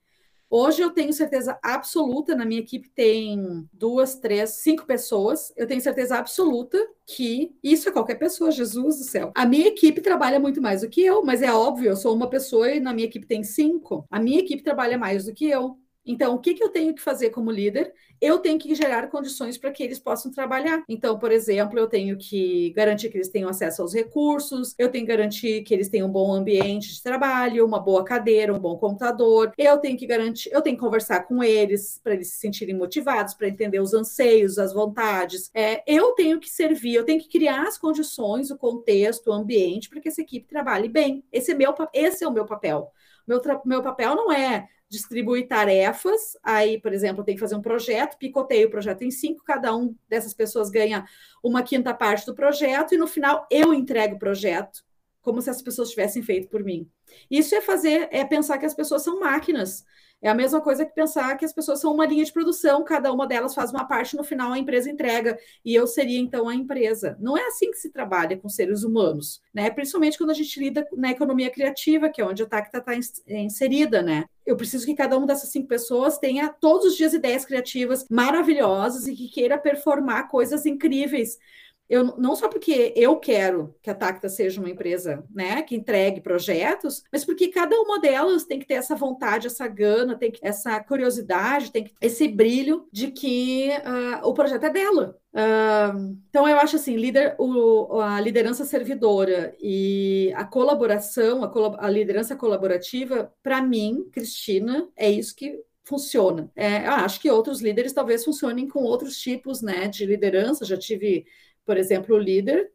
[0.51, 5.53] Hoje eu tenho certeza absoluta, na minha equipe tem duas, três, cinco pessoas.
[5.57, 9.31] Eu tenho certeza absoluta que isso é qualquer pessoa, Jesus do céu.
[9.35, 12.31] A minha equipe trabalha muito mais do que eu, mas é óbvio, eu sou uma
[12.31, 14.07] pessoa e na minha equipe tem cinco.
[14.11, 15.79] A minha equipe trabalha mais do que eu.
[16.09, 17.93] Então, o que, que eu tenho que fazer como líder?
[18.19, 20.83] Eu tenho que gerar condições para que eles possam trabalhar.
[20.89, 25.05] Então, por exemplo, eu tenho que garantir que eles tenham acesso aos recursos, eu tenho
[25.05, 28.79] que garantir que eles tenham um bom ambiente de trabalho, uma boa cadeira, um bom
[28.79, 29.53] computador.
[29.59, 33.35] Eu tenho que garantir, eu tenho que conversar com eles para eles se sentirem motivados,
[33.35, 35.51] para entender os anseios, as vontades.
[35.53, 39.91] É, eu tenho que servir, eu tenho que criar as condições, o contexto, o ambiente
[39.91, 41.23] para que essa equipe trabalhe bem.
[41.31, 42.91] Esse é, meu, esse é o meu papel.
[43.27, 46.37] Meu, meu papel não é distribuir tarefas.
[46.43, 49.95] Aí, por exemplo, tem que fazer um projeto, picoteio o projeto em cinco, cada um
[50.09, 51.05] dessas pessoas ganha
[51.43, 54.83] uma quinta parte do projeto, e no final eu entrego o projeto,
[55.21, 56.89] como se as pessoas tivessem feito por mim.
[57.31, 59.85] Isso é fazer, é pensar que as pessoas são máquinas.
[60.21, 63.13] É a mesma coisa que pensar que as pessoas são uma linha de produção, cada
[63.13, 66.55] uma delas faz uma parte, no final a empresa entrega, e eu seria então a
[66.55, 67.17] empresa.
[67.21, 69.71] Não é assim que se trabalha com seres humanos, né?
[69.71, 72.93] Principalmente quando a gente lida na economia criativa, que é onde a Tacta está
[73.29, 74.25] inserida, né?
[74.45, 79.07] Eu preciso que cada uma dessas cinco pessoas tenha todos os dias ideias criativas maravilhosas
[79.07, 81.39] e que queira performar coisas incríveis
[81.89, 86.21] eu não só porque eu quero que a Tacta seja uma empresa né, que entregue
[86.21, 90.39] projetos, mas porque cada uma delas tem que ter essa vontade, essa gana, tem que,
[90.43, 95.17] essa curiosidade, tem que, esse brilho de que uh, o projeto é dela.
[95.33, 101.89] Uh, então eu acho assim, líder, o, a liderança servidora e a colaboração, a, a
[101.89, 106.51] liderança colaborativa, para mim, Cristina, é isso que funciona.
[106.55, 110.67] É, eu acho que outros líderes talvez funcionem com outros tipos né, de liderança.
[110.67, 111.25] Já tive
[111.69, 112.73] por exemplo, o líder,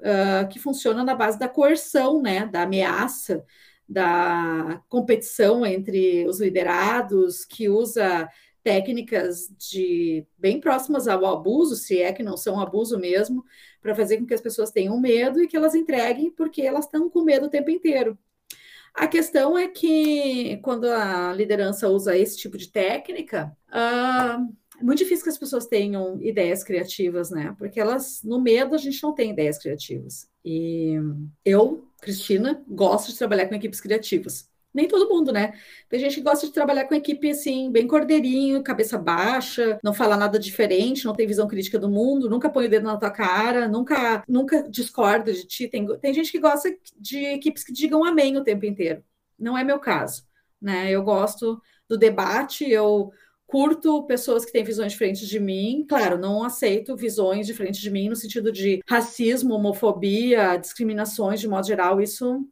[0.00, 3.42] uh, que funciona na base da coerção, né, da ameaça,
[3.88, 8.28] da competição entre os liderados, que usa
[8.62, 13.42] técnicas de bem próximas ao abuso, se é que não são abuso mesmo,
[13.80, 17.08] para fazer com que as pessoas tenham medo e que elas entreguem porque elas estão
[17.08, 18.18] com medo o tempo inteiro.
[18.92, 24.98] A questão é que quando a liderança usa esse tipo de técnica, uh, é muito
[24.98, 27.54] difícil que as pessoas tenham ideias criativas, né?
[27.58, 30.28] Porque elas, no medo, a gente não tem ideias criativas.
[30.44, 30.94] E
[31.44, 34.48] eu, Cristina, gosto de trabalhar com equipes criativas.
[34.74, 35.52] Nem todo mundo, né?
[35.88, 40.16] Tem gente que gosta de trabalhar com equipe assim, bem cordeirinho, cabeça baixa, não fala
[40.16, 43.68] nada diferente, não tem visão crítica do mundo, nunca põe o dedo na tua cara,
[43.68, 45.68] nunca, nunca discorda de ti.
[45.68, 49.04] Tem, tem gente que gosta de equipes que digam amém o tempo inteiro.
[49.38, 50.24] Não é meu caso,
[50.60, 50.90] né?
[50.90, 53.12] Eu gosto do debate, eu
[53.46, 55.84] curto pessoas que têm visões diferentes de mim.
[55.88, 61.66] Claro, não aceito visões diferentes de mim no sentido de racismo, homofobia, discriminações de modo
[61.66, 62.00] geral.
[62.00, 62.46] Isso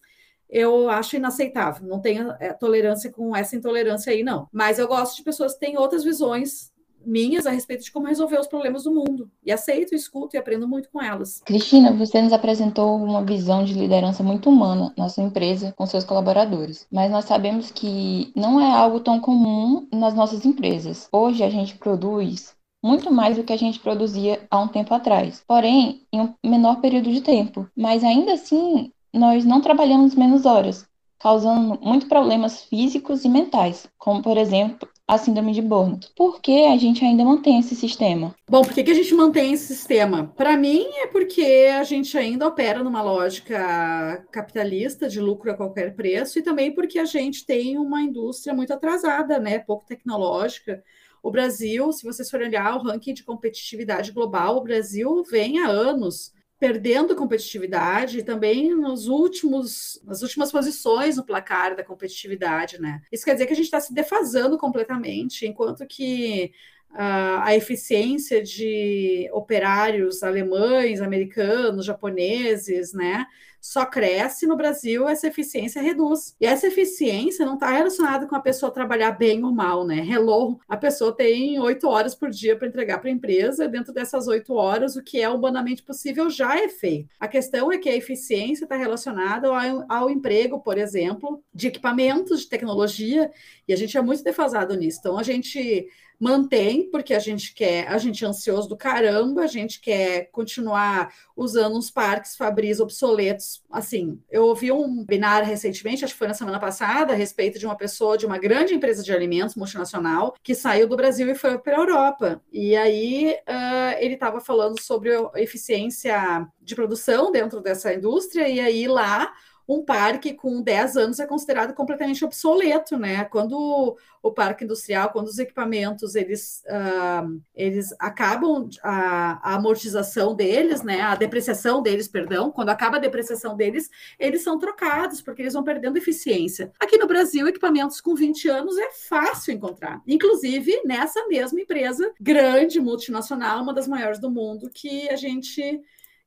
[0.48, 1.86] eu acho inaceitável.
[1.86, 4.48] Não tenho é, tolerância com essa intolerância aí, não.
[4.52, 6.71] Mas eu gosto de pessoas que têm outras visões
[7.06, 9.30] minhas a respeito de como resolver os problemas do mundo.
[9.44, 11.40] E aceito, escuto e aprendo muito com elas.
[11.44, 16.04] Cristina, você nos apresentou uma visão de liderança muito humana na sua empresa com seus
[16.04, 16.86] colaboradores.
[16.90, 21.08] Mas nós sabemos que não é algo tão comum nas nossas empresas.
[21.12, 25.42] Hoje a gente produz muito mais do que a gente produzia há um tempo atrás,
[25.46, 27.68] porém em um menor período de tempo.
[27.76, 30.84] Mas ainda assim, nós não trabalhamos menos horas,
[31.18, 36.10] causando muitos problemas físicos e mentais, como por exemplo a síndrome de Burnout.
[36.16, 38.34] Por que a gente ainda mantém esse sistema?
[38.48, 40.32] Bom, por que, que a gente mantém esse sistema?
[40.34, 45.94] Para mim, é porque a gente ainda opera numa lógica capitalista de lucro a qualquer
[45.94, 49.58] preço e também porque a gente tem uma indústria muito atrasada, né?
[49.58, 50.82] Pouco tecnológica.
[51.22, 55.68] O Brasil, se vocês forem olhar o ranking de competitividade global, o Brasil vem há
[55.68, 63.02] anos perdendo competitividade e também nos últimos, nas últimas posições no placar da competitividade, né?
[63.10, 66.52] Isso quer dizer que a gente está se defasando completamente, enquanto que
[66.92, 73.26] uh, a eficiência de operários alemães, americanos, japoneses, né?
[73.62, 76.34] Só cresce no Brasil, essa eficiência reduz.
[76.40, 80.04] E essa eficiência não está relacionada com a pessoa trabalhar bem ou mal, né?
[80.04, 84.26] Hello, a pessoa tem oito horas por dia para entregar para a empresa, dentro dessas
[84.26, 87.08] oito horas, o que é humanamente possível já é feito.
[87.20, 92.40] A questão é que a eficiência está relacionada ao, ao emprego, por exemplo, de equipamentos,
[92.40, 93.30] de tecnologia,
[93.68, 94.98] e a gente é muito defasado nisso.
[95.00, 95.86] Então, a gente
[96.22, 101.12] mantém, porque a gente quer, a gente é ansioso do caramba, a gente quer continuar
[101.36, 103.60] usando uns parques Fabris obsoletos.
[103.68, 107.66] Assim, eu ouvi um binário recentemente, acho que foi na semana passada, a respeito de
[107.66, 111.58] uma pessoa de uma grande empresa de alimentos multinacional que saiu do Brasil e foi
[111.58, 112.40] para a Europa.
[112.52, 118.86] E aí uh, ele estava falando sobre eficiência de produção dentro dessa indústria, e aí
[118.86, 119.32] lá
[119.68, 123.24] um parque com 10 anos é considerado completamente obsoleto, né?
[123.24, 130.82] Quando o parque industrial, quando os equipamentos eles, uh, eles acabam a, a, amortização deles,
[130.82, 131.00] né?
[131.00, 135.64] A depreciação deles, perdão, quando acaba a depreciação deles, eles são trocados porque eles vão
[135.64, 136.72] perdendo eficiência.
[136.78, 142.80] Aqui no Brasil, equipamentos com 20 anos é fácil encontrar, inclusive nessa mesma empresa grande
[142.80, 145.82] multinacional, uma das maiores do mundo, que a gente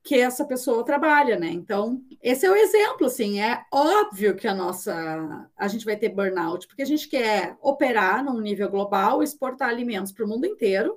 [0.06, 1.50] que essa pessoa trabalha, né?
[1.50, 6.10] Então, esse é o exemplo, assim, é óbvio que a nossa, a gente vai ter
[6.10, 10.96] burnout, porque a gente quer operar num nível global, exportar alimentos para o mundo inteiro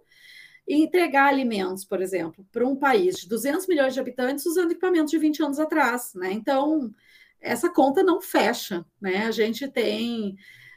[0.68, 5.11] e entregar alimentos, por exemplo, para um país de 200 milhões de habitantes usando equipamentos
[5.11, 6.31] de 20 anos atrás, né?
[6.31, 6.94] Então,
[7.40, 9.25] essa conta não fecha, né?
[9.25, 10.37] A gente tem,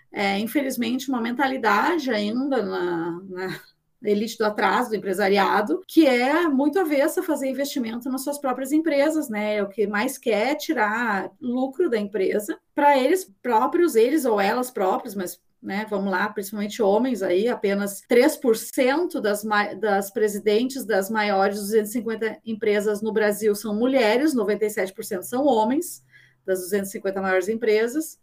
[0.09, 3.59] é, infelizmente, uma mentalidade ainda na, na
[4.03, 9.29] elite do atraso, do empresariado, que é muito avessa fazer investimento nas suas próprias empresas,
[9.29, 9.57] né?
[9.57, 14.71] É o que mais quer tirar lucro da empresa para eles próprios, eles ou elas
[14.71, 19.43] próprios, mas né, vamos lá, principalmente homens aí, apenas 3% das,
[19.79, 26.03] das presidentes das maiores 250 empresas no Brasil são mulheres, 97% são homens
[26.43, 28.19] das 250 maiores empresas.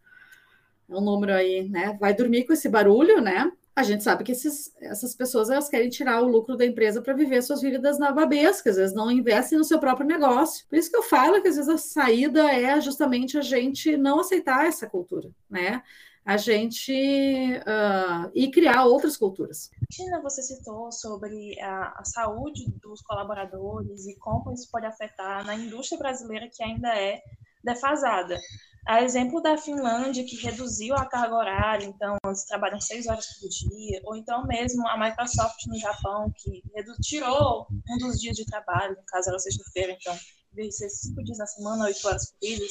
[0.89, 1.97] É um número aí, né?
[2.01, 3.53] Vai dormir com esse barulho, né?
[3.79, 7.15] A gente sabe que esses, essas pessoas elas querem tirar o lucro da empresa para
[7.15, 10.67] viver suas vidas navabescas, elas não investem no seu próprio negócio.
[10.69, 14.19] Por isso que eu falo que às vezes a saída é justamente a gente não
[14.19, 15.81] aceitar essa cultura, né?
[16.25, 19.71] A gente uh, e criar outras culturas.
[19.93, 25.55] Tina, você citou sobre a, a saúde dos colaboradores e como isso pode afetar na
[25.55, 27.23] indústria brasileira que ainda é
[27.69, 28.39] defasada.
[28.87, 33.49] A exemplo da Finlândia, que reduziu a carga horária, então eles trabalham seis horas por
[33.49, 36.63] dia, ou então mesmo a Microsoft no Japão, que
[37.03, 40.17] tirou um dos dias de trabalho, no caso era sexta-feira, então,
[40.55, 42.67] de ser cinco dias na semana, oito horas por dia,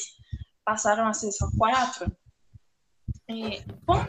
[0.66, 2.12] passaram a ser só quatro.
[3.30, 4.08] E como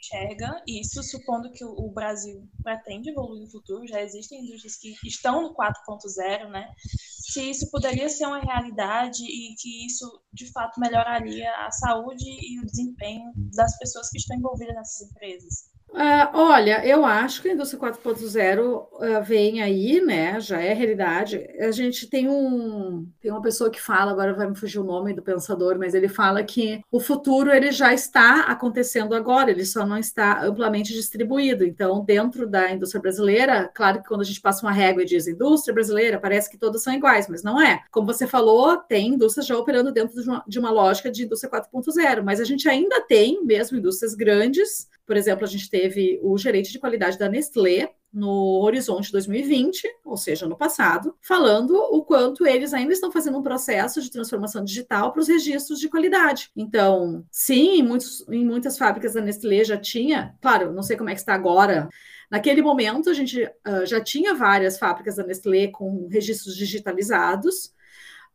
[0.00, 5.42] enxerga isso, supondo que o Brasil pretende evoluir no futuro, já existem indústrias que estão
[5.42, 6.72] no 4.0, né?
[6.78, 12.58] Se isso poderia ser uma realidade e que isso, de fato, melhoraria a saúde e
[12.60, 15.69] o desempenho das pessoas que estão envolvidas nessas empresas.
[15.92, 20.38] Uh, olha, eu acho que a indústria 4.0 uh, vem aí, né?
[20.40, 21.44] Já é realidade.
[21.58, 25.12] A gente tem um tem uma pessoa que fala, agora vai me fugir o nome
[25.12, 29.84] do pensador, mas ele fala que o futuro ele já está acontecendo agora, ele só
[29.84, 31.64] não está amplamente distribuído.
[31.64, 35.26] Então, dentro da indústria brasileira, claro que quando a gente passa uma régua e diz
[35.26, 37.82] indústria brasileira, parece que todas são iguais, mas não é.
[37.90, 41.50] Como você falou, tem indústrias já operando dentro de uma, de uma lógica de indústria
[41.50, 46.38] 4.0, mas a gente ainda tem mesmo indústrias grandes Por exemplo, a gente teve o
[46.38, 52.46] gerente de qualidade da Nestlé, no Horizonte 2020, ou seja, no passado, falando o quanto
[52.46, 56.52] eles ainda estão fazendo um processo de transformação digital para os registros de qualidade.
[56.54, 61.10] Então, sim, em, muitos, em muitas fábricas da Nestlé já tinha, claro, não sei como
[61.10, 61.88] é que está agora.
[62.30, 67.74] Naquele momento, a gente uh, já tinha várias fábricas da Nestlé com registros digitalizados,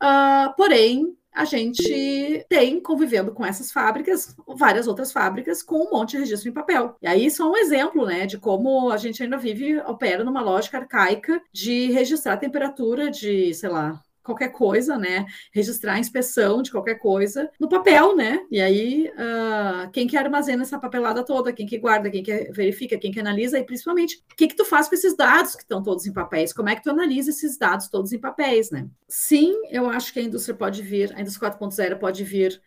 [0.04, 6.12] uh, porém, a gente tem, convivendo com essas fábricas, várias outras fábricas com um monte
[6.12, 6.96] de registro em papel.
[7.02, 10.78] E aí, só um exemplo, né, de como a gente ainda vive, opera numa lógica
[10.78, 15.26] arcaica de registrar temperatura de, sei lá, qualquer coisa, né?
[15.54, 18.40] Registrar a inspeção de qualquer coisa no papel, né?
[18.52, 22.98] E aí, uh, quem que armazena essa papelada toda, quem que guarda, quem que verifica,
[22.98, 25.82] quem que analisa, e principalmente, o que que tu faz com esses dados que estão
[25.82, 26.52] todos em papéis?
[26.52, 28.88] Como é que tu analisa esses dados todos em papéis, né?
[29.08, 32.60] Sim, eu acho que a indústria pode vir, a indústria 4.0 pode vir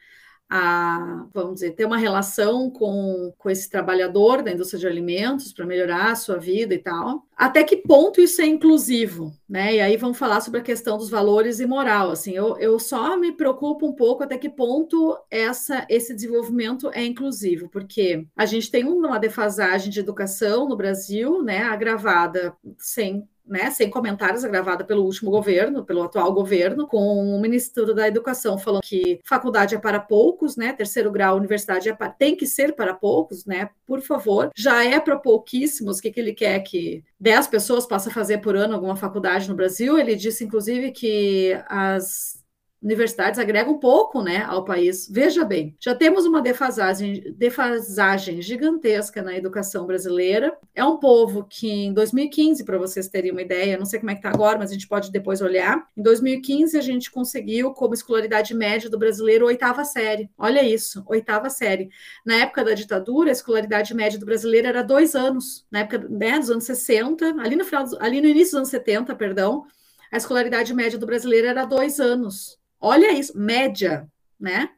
[0.50, 5.66] a, vamos dizer, ter uma relação com, com esse trabalhador da indústria de alimentos para
[5.66, 7.26] melhorar a sua vida e tal.
[7.36, 9.76] Até que ponto isso é inclusivo, né?
[9.76, 12.10] E aí vamos falar sobre a questão dos valores e moral.
[12.10, 17.04] Assim, eu, eu só me preocupo um pouco até que ponto essa, esse desenvolvimento é
[17.04, 23.70] inclusivo, porque a gente tem uma defasagem de educação no Brasil, né, agravada sem né,
[23.70, 28.82] sem comentários, gravada pelo último governo, pelo atual governo, com o ministro da Educação falando
[28.82, 32.94] que faculdade é para poucos, né, terceiro grau, universidade é para, tem que ser para
[32.94, 34.50] poucos, né, por favor.
[34.56, 38.56] Já é para pouquíssimos, o que, que ele quer que 10 pessoas possam fazer por
[38.56, 39.98] ano alguma faculdade no Brasil.
[39.98, 42.38] Ele disse, inclusive, que as
[42.82, 45.08] universidades agregam pouco né, ao país.
[45.10, 50.56] Veja bem, já temos uma defasagem, defasagem gigantesca na educação brasileira.
[50.74, 54.14] É um povo que, em 2015, para vocês terem uma ideia, não sei como é
[54.14, 55.88] que está agora, mas a gente pode depois olhar.
[55.96, 60.30] Em 2015, a gente conseguiu, como escolaridade média do brasileiro, oitava série.
[60.38, 61.90] Olha isso, oitava série.
[62.24, 65.66] Na época da ditadura, a escolaridade média do brasileiro era dois anos.
[65.70, 69.14] Na época né, dos anos 60, ali no, final, ali no início dos anos 70,
[69.16, 69.64] perdão,
[70.12, 72.58] a escolaridade média do brasileiro era dois anos.
[72.80, 74.08] Olha isso, média,
[74.38, 74.70] né?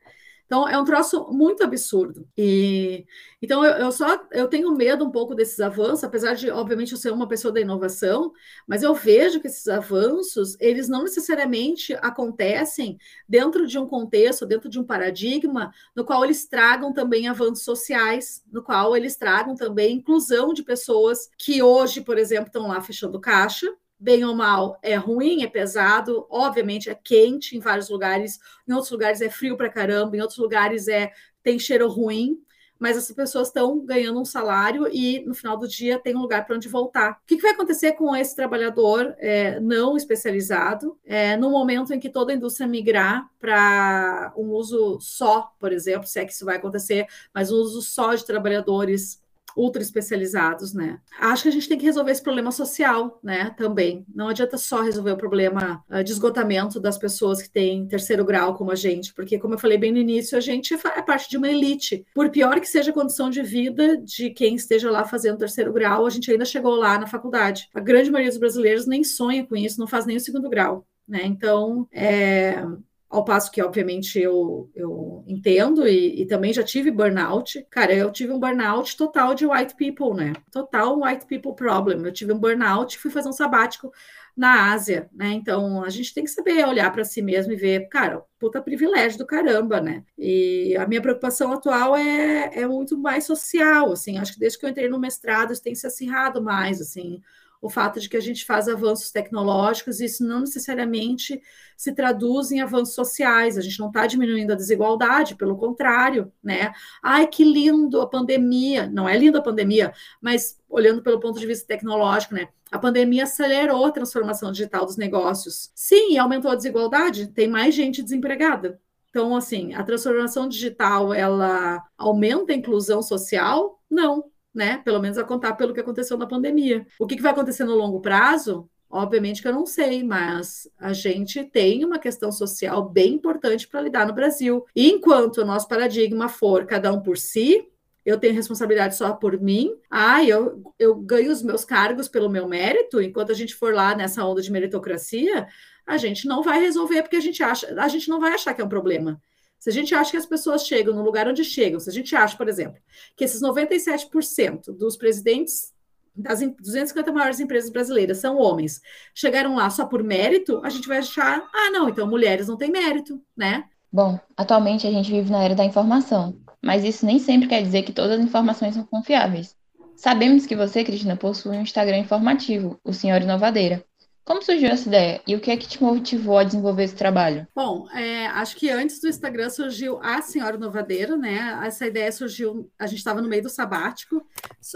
[0.50, 2.26] Então é um troço muito absurdo.
[2.36, 3.06] E
[3.40, 6.98] então eu, eu, só eu tenho medo um pouco desses avanços, apesar de obviamente eu
[6.98, 8.32] ser uma pessoa da inovação,
[8.66, 12.98] mas eu vejo que esses avanços eles não necessariamente acontecem
[13.28, 18.42] dentro de um contexto, dentro de um paradigma no qual eles tragam também avanços sociais,
[18.50, 23.20] no qual eles tragam também inclusão de pessoas que hoje, por exemplo, estão lá fechando
[23.20, 28.72] caixa, bem ou mal, é ruim, é pesado, obviamente é quente em vários lugares, em
[28.72, 32.42] outros lugares é frio para caramba, em outros lugares é tem cheiro ruim,
[32.78, 36.46] mas essas pessoas estão ganhando um salário e no final do dia tem um lugar
[36.46, 37.12] para onde voltar.
[37.12, 42.00] O que, que, vai acontecer com esse trabalhador é, não especializado é, no momento em
[42.00, 46.46] que toda a indústria migrar para um uso só, por exemplo, se é que isso
[46.46, 49.20] vai acontecer, mas um uso só de trabalhadores
[49.56, 50.98] ultra especializados, né?
[51.18, 53.54] Acho que a gente tem que resolver esse problema social, né?
[53.56, 54.04] Também.
[54.14, 58.54] Não adianta só resolver o problema uh, de esgotamento das pessoas que têm terceiro grau
[58.54, 61.36] como a gente, porque, como eu falei bem no início, a gente é parte de
[61.36, 62.04] uma elite.
[62.14, 66.06] Por pior que seja a condição de vida de quem esteja lá fazendo terceiro grau,
[66.06, 67.68] a gente ainda chegou lá na faculdade.
[67.74, 70.86] A grande maioria dos brasileiros nem sonha com isso, não faz nem o segundo grau.
[71.06, 71.22] Né?
[71.24, 72.64] Então, é,
[73.10, 77.66] ao passo que, obviamente, eu, eu entendo e, e, também já tive burnout.
[77.68, 80.32] Cara, eu tive um burnout total de white people, né?
[80.52, 82.06] Total white people problem.
[82.06, 83.92] Eu tive um burnout fui fazer um sabático
[84.36, 85.32] na Ásia, né?
[85.32, 89.18] Então, a gente tem que saber olhar para si mesmo e ver, cara, puta privilégio
[89.18, 90.04] do caramba, né?
[90.16, 94.18] E a minha preocupação atual é, é muito mais social, assim.
[94.18, 97.20] Acho que desde que eu entrei no mestrado, isso tem se acirrado mais, assim
[97.60, 101.40] o fato de que a gente faz avanços tecnológicos, isso não necessariamente
[101.76, 106.72] se traduz em avanços sociais, a gente não está diminuindo a desigualdade, pelo contrário, né?
[107.02, 111.46] Ai, que lindo a pandemia, não é linda a pandemia, mas olhando pelo ponto de
[111.46, 112.48] vista tecnológico, né?
[112.70, 115.70] A pandemia acelerou a transformação digital dos negócios.
[115.74, 118.80] Sim, aumentou a desigualdade, tem mais gente desempregada.
[119.10, 123.82] Então, assim, a transformação digital, ela aumenta a inclusão social?
[123.90, 124.24] Não,
[124.54, 124.78] né?
[124.84, 126.86] Pelo menos a contar pelo que aconteceu na pandemia.
[126.98, 128.68] O que, que vai acontecer no longo prazo?
[128.88, 133.80] Obviamente que eu não sei, mas a gente tem uma questão social bem importante para
[133.80, 134.64] lidar no Brasil.
[134.74, 137.68] E enquanto o nosso paradigma for cada um por si,
[138.04, 139.76] eu tenho responsabilidade só por mim.
[139.88, 143.00] Ah, eu, eu ganho os meus cargos pelo meu mérito.
[143.00, 145.46] Enquanto a gente for lá nessa onda de meritocracia,
[145.86, 148.60] a gente não vai resolver porque a gente acha, a gente não vai achar que
[148.60, 149.20] é um problema.
[149.60, 152.16] Se a gente acha que as pessoas chegam no lugar onde chegam, se a gente
[152.16, 152.80] acha, por exemplo,
[153.14, 155.72] que esses 97% dos presidentes
[156.16, 158.80] das 250 maiores empresas brasileiras são homens,
[159.14, 162.70] chegaram lá só por mérito, a gente vai achar, ah, não, então mulheres não têm
[162.70, 163.64] mérito, né?
[163.92, 166.40] Bom, atualmente a gente vive na era da informação.
[166.62, 169.56] mas isso nem sempre quer dizer que todas as informações são confiáveis.
[169.94, 173.84] Sabemos que você, Cristina, possui um Instagram informativo, o Senhor Inovadeira.
[174.24, 177.46] Como surgiu essa ideia e o que é que te motivou a desenvolver esse trabalho?
[177.54, 181.60] Bom, é, acho que antes do Instagram surgiu a Senhora Inovadeira, né?
[181.64, 184.24] Essa ideia surgiu, a gente estava no meio do sabático,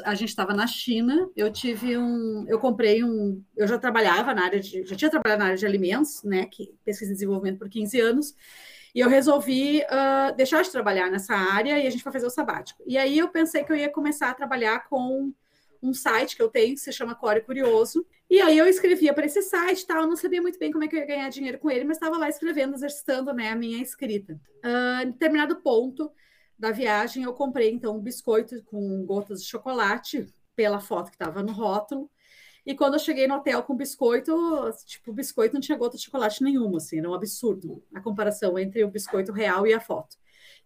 [0.05, 4.45] a gente estava na China, eu tive um, eu comprei um, eu já trabalhava na
[4.45, 6.47] área de, já tinha trabalhado na área de alimentos, né?
[6.47, 8.35] Que pesquisa e desenvolvimento por 15 anos,
[8.95, 12.31] e eu resolvi uh, deixar de trabalhar nessa área e a gente foi fazer o
[12.31, 12.83] sabático.
[12.87, 15.33] E aí eu pensei que eu ia começar a trabalhar com
[15.85, 18.07] um site que eu tenho que se chama Core Curioso.
[18.29, 20.89] E aí eu escrevia para esse site tal, eu não sabia muito bem como é
[20.89, 23.83] que eu ia ganhar dinheiro com ele, mas estava lá escrevendo, exercitando né, a minha
[23.83, 24.41] escrita.
[24.65, 26.11] Uh, em determinado ponto
[26.59, 30.27] da viagem, eu comprei então um biscoito com gotas de chocolate
[30.57, 32.11] pela foto que estava no rótulo.
[32.65, 34.33] E quando eu cheguei no hotel com biscoito,
[34.87, 38.59] tipo, o biscoito não tinha gota de chocolate nenhuma, assim, era um absurdo a comparação
[38.59, 40.17] entre o biscoito real e a foto.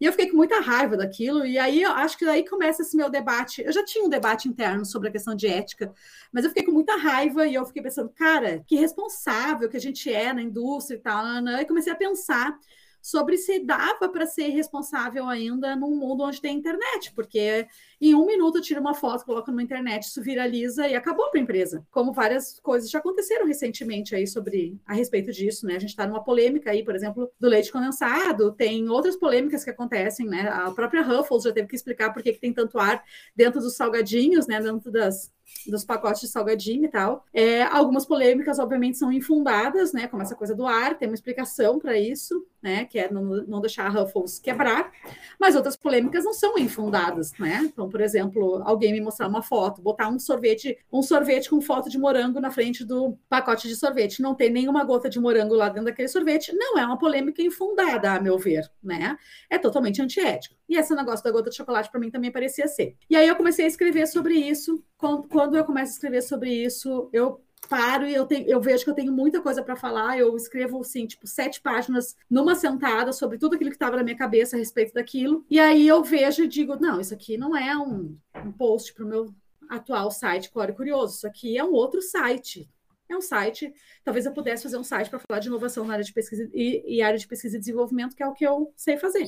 [0.01, 2.96] E eu fiquei com muita raiva daquilo, e aí eu acho que daí começa esse
[2.96, 3.62] meu debate.
[3.62, 5.92] Eu já tinha um debate interno sobre a questão de ética,
[6.32, 9.80] mas eu fiquei com muita raiva e eu fiquei pensando, cara, que responsável que a
[9.80, 11.24] gente é na indústria e tal.
[11.61, 12.57] E comecei a pensar
[13.01, 17.66] sobre se dava para ser responsável ainda num mundo onde tem internet, porque
[18.01, 21.42] em um minuto tira uma foto, coloca numa internet, isso viraliza e acabou para a
[21.42, 21.84] empresa.
[21.90, 25.76] Como várias coisas já aconteceram recentemente aí sobre a respeito disso, né?
[25.76, 29.70] A gente está numa polêmica aí, por exemplo, do leite condensado, tem outras polêmicas que
[29.70, 30.49] acontecem, né?
[30.49, 33.03] A própria Ruffles já teve que explicar por que, que tem tanto ar
[33.34, 34.61] dentro dos salgadinhos, né?
[34.61, 35.32] Dentro das
[35.66, 37.24] dos pacotes de salgadinho e tal.
[37.32, 40.07] É, algumas polêmicas, obviamente, são infundadas, né?
[40.07, 42.84] Como essa coisa do ar, tem uma explicação para isso, né?
[42.84, 44.90] Que é não, não deixar a Ruffles quebrar.
[45.38, 47.61] Mas outras polêmicas não são infundadas, né?
[47.64, 51.89] Então, por exemplo, alguém me mostrar uma foto, botar um sorvete, um sorvete com foto
[51.89, 55.68] de morango na frente do pacote de sorvete, não tem nenhuma gota de morango lá
[55.68, 59.16] dentro daquele sorvete, não é uma polêmica infundada, a meu ver, né?
[59.51, 60.57] É totalmente antiético.
[60.68, 62.97] E esse negócio da gota de chocolate para mim também parecia ser.
[63.09, 64.84] E aí eu comecei a escrever sobre isso.
[64.97, 68.90] Quando eu começo a escrever sobre isso, eu paro e eu, tenho, eu vejo que
[68.90, 70.18] eu tenho muita coisa para falar.
[70.18, 74.16] Eu escrevo, assim, tipo, sete páginas numa sentada sobre tudo aquilo que estava na minha
[74.16, 75.44] cabeça a respeito daquilo.
[75.50, 79.04] E aí eu vejo e digo: não, isso aqui não é um, um post para
[79.04, 79.34] o meu
[79.68, 82.68] atual site Core Curioso, isso aqui é um outro site.
[83.10, 83.72] É um site,
[84.04, 86.96] talvez eu pudesse fazer um site para falar de inovação na área de pesquisa e,
[86.96, 89.26] e área de pesquisa e desenvolvimento, que é o que eu sei fazer.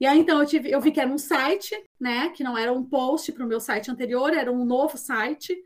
[0.00, 2.30] E aí, então, eu, tive, eu vi que era um site, né?
[2.30, 5.56] Que não era um post para o meu site anterior, era um novo site.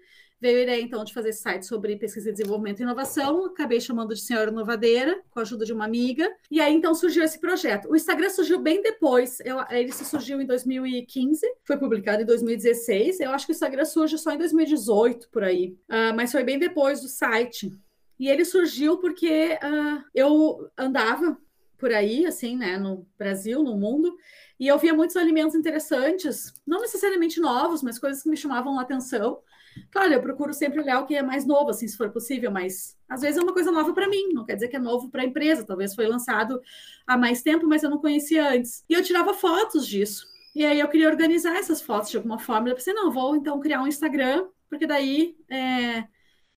[0.40, 3.46] Veio a ideia, então, de fazer esse site sobre pesquisa, desenvolvimento e inovação.
[3.46, 6.30] Acabei chamando de Senhora Inovadeira, com a ajuda de uma amiga.
[6.48, 7.90] E aí, então, surgiu esse projeto.
[7.90, 9.40] O Instagram surgiu bem depois.
[9.40, 13.18] Eu, ele surgiu em 2015, foi publicado em 2016.
[13.18, 15.76] Eu acho que o Instagram surge só em 2018, por aí.
[15.88, 17.72] Uh, mas foi bem depois do site.
[18.18, 21.36] E ele surgiu porque uh, eu andava
[21.78, 24.16] por aí, assim, né, no Brasil, no mundo,
[24.58, 28.82] e eu via muitos alimentos interessantes, não necessariamente novos, mas coisas que me chamavam a
[28.82, 29.40] atenção.
[29.90, 32.96] Claro, eu procuro sempre olhar o que é mais novo, assim, se for possível, mas
[33.08, 35.22] às vezes é uma coisa nova para mim, não quer dizer que é novo para
[35.22, 36.60] a empresa, talvez foi lançado
[37.06, 38.84] há mais tempo, mas eu não conhecia antes.
[38.88, 40.26] E eu tirava fotos disso.
[40.54, 42.68] E aí eu queria organizar essas fotos de alguma forma.
[42.68, 46.04] Eu pensei, não, vou então criar um Instagram, porque daí é,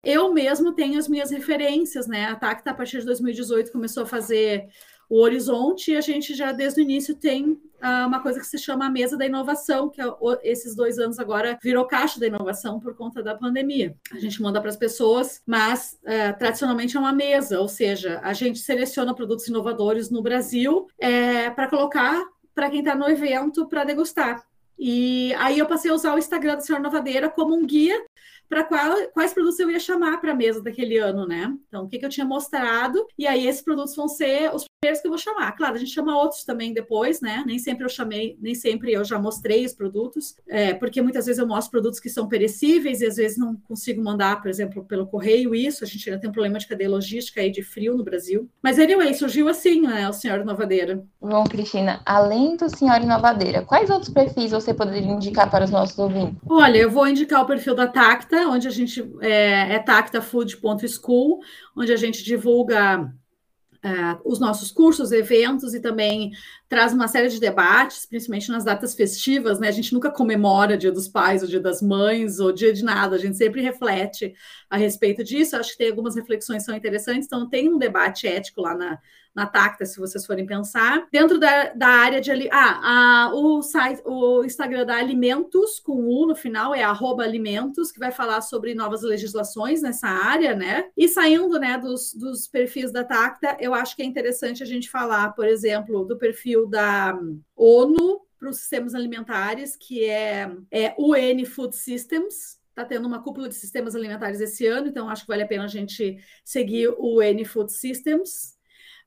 [0.03, 2.25] eu mesmo tenho as minhas referências, né?
[2.25, 4.67] A Tacta, a partir de 2018, começou a fazer
[5.11, 8.57] o horizonte, e a gente já desde o início tem uh, uma coisa que se
[8.57, 10.05] chama a mesa da inovação, que é,
[10.41, 13.93] esses dois anos agora virou caixa da inovação por conta da pandemia.
[14.13, 18.31] A gente manda para as pessoas, mas uh, tradicionalmente é uma mesa, ou seja, a
[18.31, 22.23] gente seleciona produtos inovadores no Brasil é, para colocar
[22.55, 24.41] para quem está no evento para degustar.
[24.79, 28.01] E aí eu passei a usar o Instagram da Senhora Novadeira como um guia
[28.51, 28.65] para
[29.13, 31.55] quais produtos eu ia chamar para a mesa daquele ano, né?
[31.69, 34.99] Então, o que, que eu tinha mostrado, e aí esses produtos vão ser os primeiros
[34.99, 35.53] que eu vou chamar.
[35.53, 37.43] Claro, a gente chama outros também depois, né?
[37.47, 41.39] Nem sempre eu chamei, nem sempre eu já mostrei os produtos, é, porque muitas vezes
[41.39, 45.07] eu mostro produtos que são perecíveis e às vezes não consigo mandar, por exemplo, pelo
[45.07, 45.85] correio isso.
[45.85, 48.49] A gente ainda tem um problema de cadeia logística aí de frio no Brasil.
[48.61, 50.09] Mas anyway, surgiu assim, né?
[50.09, 51.05] O Senhor Inovadeira.
[51.21, 55.97] Bom, Cristina, além do Senhor Inovadeira, quais outros perfis você poderia indicar para os nossos
[55.97, 56.35] ouvintes?
[56.49, 61.39] Olha, eu vou indicar o perfil da Tacta, onde a gente é, é tactafood.school,
[61.75, 63.13] onde a gente divulga
[63.83, 66.31] é, os nossos cursos, eventos e também
[66.69, 69.67] traz uma série de debates, principalmente nas datas festivas, né?
[69.67, 73.15] A gente nunca comemora Dia dos Pais, o Dia das Mães, ou Dia de nada,
[73.15, 74.33] a gente sempre reflete
[74.69, 75.55] a respeito disso.
[75.55, 78.99] Acho que tem algumas reflexões que são interessantes, então tem um debate ético lá na,
[79.33, 81.07] na Tacta, se vocês forem pensar.
[81.11, 82.49] Dentro da, da área de.
[82.51, 87.99] Ah, a, o site, o Instagram da Alimentos, com U no final, é alimentos, que
[87.99, 90.89] vai falar sobre novas legislações nessa área, né?
[90.97, 94.89] E saindo né, dos, dos perfis da Tacta, eu acho que é interessante a gente
[94.89, 97.17] falar, por exemplo, do perfil da
[97.55, 103.47] ONU para os sistemas alimentares, que é, é UN Food Systems, está tendo uma cúpula
[103.47, 107.21] de sistemas alimentares esse ano, então acho que vale a pena a gente seguir o
[107.21, 108.57] N Food Systems.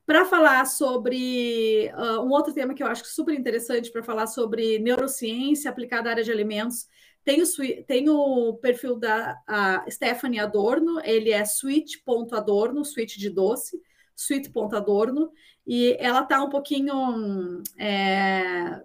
[0.05, 4.77] Para falar sobre uh, um outro tema que eu acho super interessante, para falar sobre
[4.77, 6.87] neurociência aplicada à área de alimentos,
[7.23, 7.45] tem o,
[7.87, 9.41] tem o perfil da
[9.89, 13.81] Stephanie Adorno, ele é sweet.adorno, sweet de doce,
[14.15, 15.31] sweet.adorno,
[15.65, 18.79] e ela está um pouquinho é,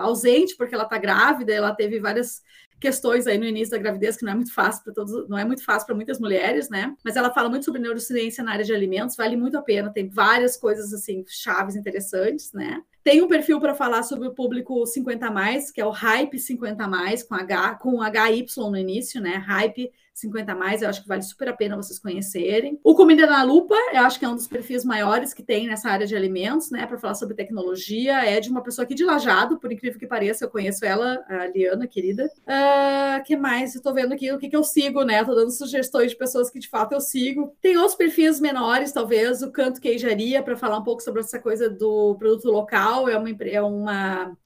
[0.00, 2.42] ausente, porque ela está grávida, ela teve várias
[2.80, 5.44] questões aí no início da gravidez que não é muito fácil para todos, não é
[5.44, 6.94] muito fácil para muitas mulheres, né?
[7.04, 10.08] Mas ela fala muito sobre neurociência na área de alimentos, vale muito a pena, tem
[10.08, 12.82] várias coisas assim chaves interessantes, né?
[13.06, 16.88] Tem um perfil para falar sobre o público 50 mais, que é o Hype 50
[16.88, 19.36] mais com H, com HY no início, né?
[19.36, 22.80] Hype 50 mais, eu acho que vale super a pena vocês conhecerem.
[22.82, 25.90] O Comida na Lupa, eu acho que é um dos perfis maiores que tem nessa
[25.90, 28.24] área de alimentos, né, para falar sobre tecnologia.
[28.24, 31.46] É de uma pessoa aqui de Lajado, por incrível que pareça, eu conheço ela, a
[31.48, 32.30] Liana, querida.
[32.46, 33.74] Uh, que mais?
[33.74, 35.22] Eu tô vendo aqui o que, que eu sigo, né?
[35.22, 37.54] Tô dando sugestões de pessoas que de fato eu sigo.
[37.60, 41.68] Tem outros perfis menores, talvez, o Canto Queijaria, para falar um pouco sobre essa coisa
[41.68, 42.95] do produto local.
[43.08, 44.36] É uma, é uma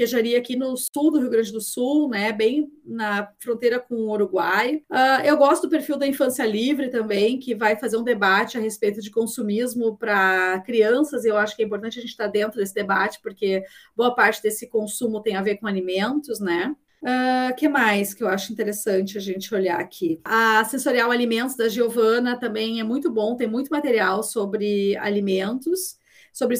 [0.00, 4.10] queijaria aqui no sul do Rio Grande do Sul, né, bem na fronteira com o
[4.10, 4.82] Uruguai.
[4.90, 8.60] Uh, eu gosto do perfil da Infância Livre também, que vai fazer um debate a
[8.62, 11.26] respeito de consumismo para crianças.
[11.26, 13.62] Eu acho que é importante a gente estar dentro desse debate, porque
[13.94, 16.74] boa parte desse consumo tem a ver com alimentos, né?
[17.02, 20.18] Uh, que mais que eu acho interessante a gente olhar aqui?
[20.24, 25.99] A Sensorial Alimentos da Giovana também é muito bom, tem muito material sobre alimentos
[26.32, 26.56] sobre,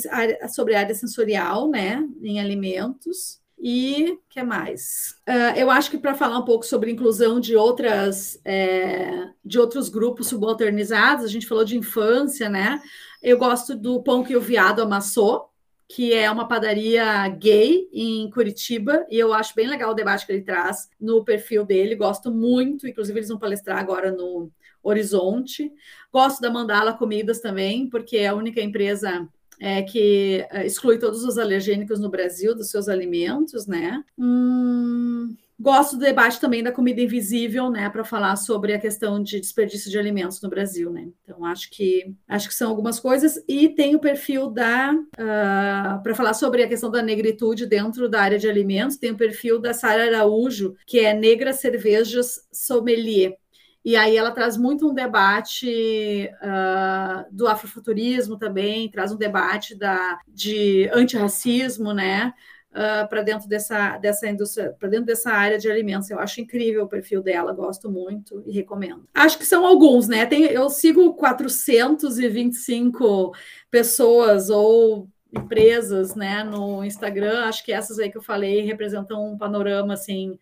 [0.48, 3.40] sobre a área sensorial, né, em alimentos.
[3.62, 5.16] E que mais?
[5.28, 9.90] Uh, eu acho que para falar um pouco sobre inclusão de outras é, de outros
[9.90, 12.80] grupos subalternizados, a gente falou de infância, né?
[13.22, 15.50] Eu gosto do Pão que o Viado Amassou,
[15.86, 20.32] que é uma padaria gay em Curitiba, e eu acho bem legal o debate que
[20.32, 24.50] ele traz no perfil dele, gosto muito, inclusive eles vão palestrar agora no
[24.82, 25.70] Horizonte.
[26.10, 29.28] Gosto da Mandala Comidas também, porque é a única empresa
[29.61, 34.02] é, que é, exclui todos os alergênicos no Brasil dos seus alimentos, né?
[34.18, 39.38] Hum, gosto do debate também da comida invisível, né, para falar sobre a questão de
[39.38, 41.08] desperdício de alimentos no Brasil, né?
[41.22, 46.00] Então acho que acho que são algumas coisas e tem o perfil da uh, ah,
[46.02, 49.61] para falar sobre a questão da negritude dentro da área de alimentos, tem o perfil
[49.61, 53.36] da Sara Araújo, que é Negra Cervejas Sommelier.
[53.84, 60.18] E aí ela traz muito um debate uh, do afrofuturismo também, traz um debate da,
[60.28, 62.34] de antirracismo, né?
[62.70, 66.08] Uh, para dentro dessa, dessa indústria, para dentro dessa área de alimentos.
[66.08, 69.08] Eu acho incrível o perfil dela, gosto muito e recomendo.
[69.12, 70.24] Acho que são alguns, né?
[70.26, 73.32] Tem, eu sigo 425
[73.70, 77.44] pessoas ou empresas, né, no Instagram.
[77.44, 80.38] Acho que essas aí que eu falei representam um panorama assim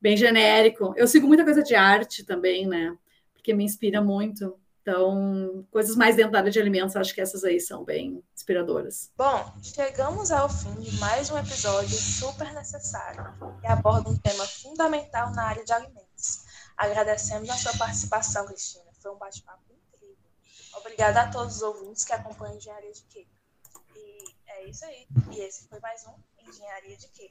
[0.00, 0.94] bem genérico.
[0.96, 2.96] Eu sigo muita coisa de arte também, né?
[3.34, 4.58] Porque me inspira muito.
[4.82, 9.12] Então, coisas mais dentro da área de alimentos, acho que essas aí são bem inspiradoras.
[9.16, 13.22] Bom, chegamos ao fim de mais um episódio super necessário
[13.60, 16.44] que aborda um tema fundamental na área de alimentos.
[16.78, 18.86] Agradecemos a sua participação, Cristina.
[19.00, 20.16] Foi um bate-papo incrível.
[20.78, 23.26] Obrigada a todos os ouvintes que acompanham Engenharia de Quê.
[23.94, 25.06] E é isso aí.
[25.30, 27.30] E esse foi mais um Engenharia de Quê.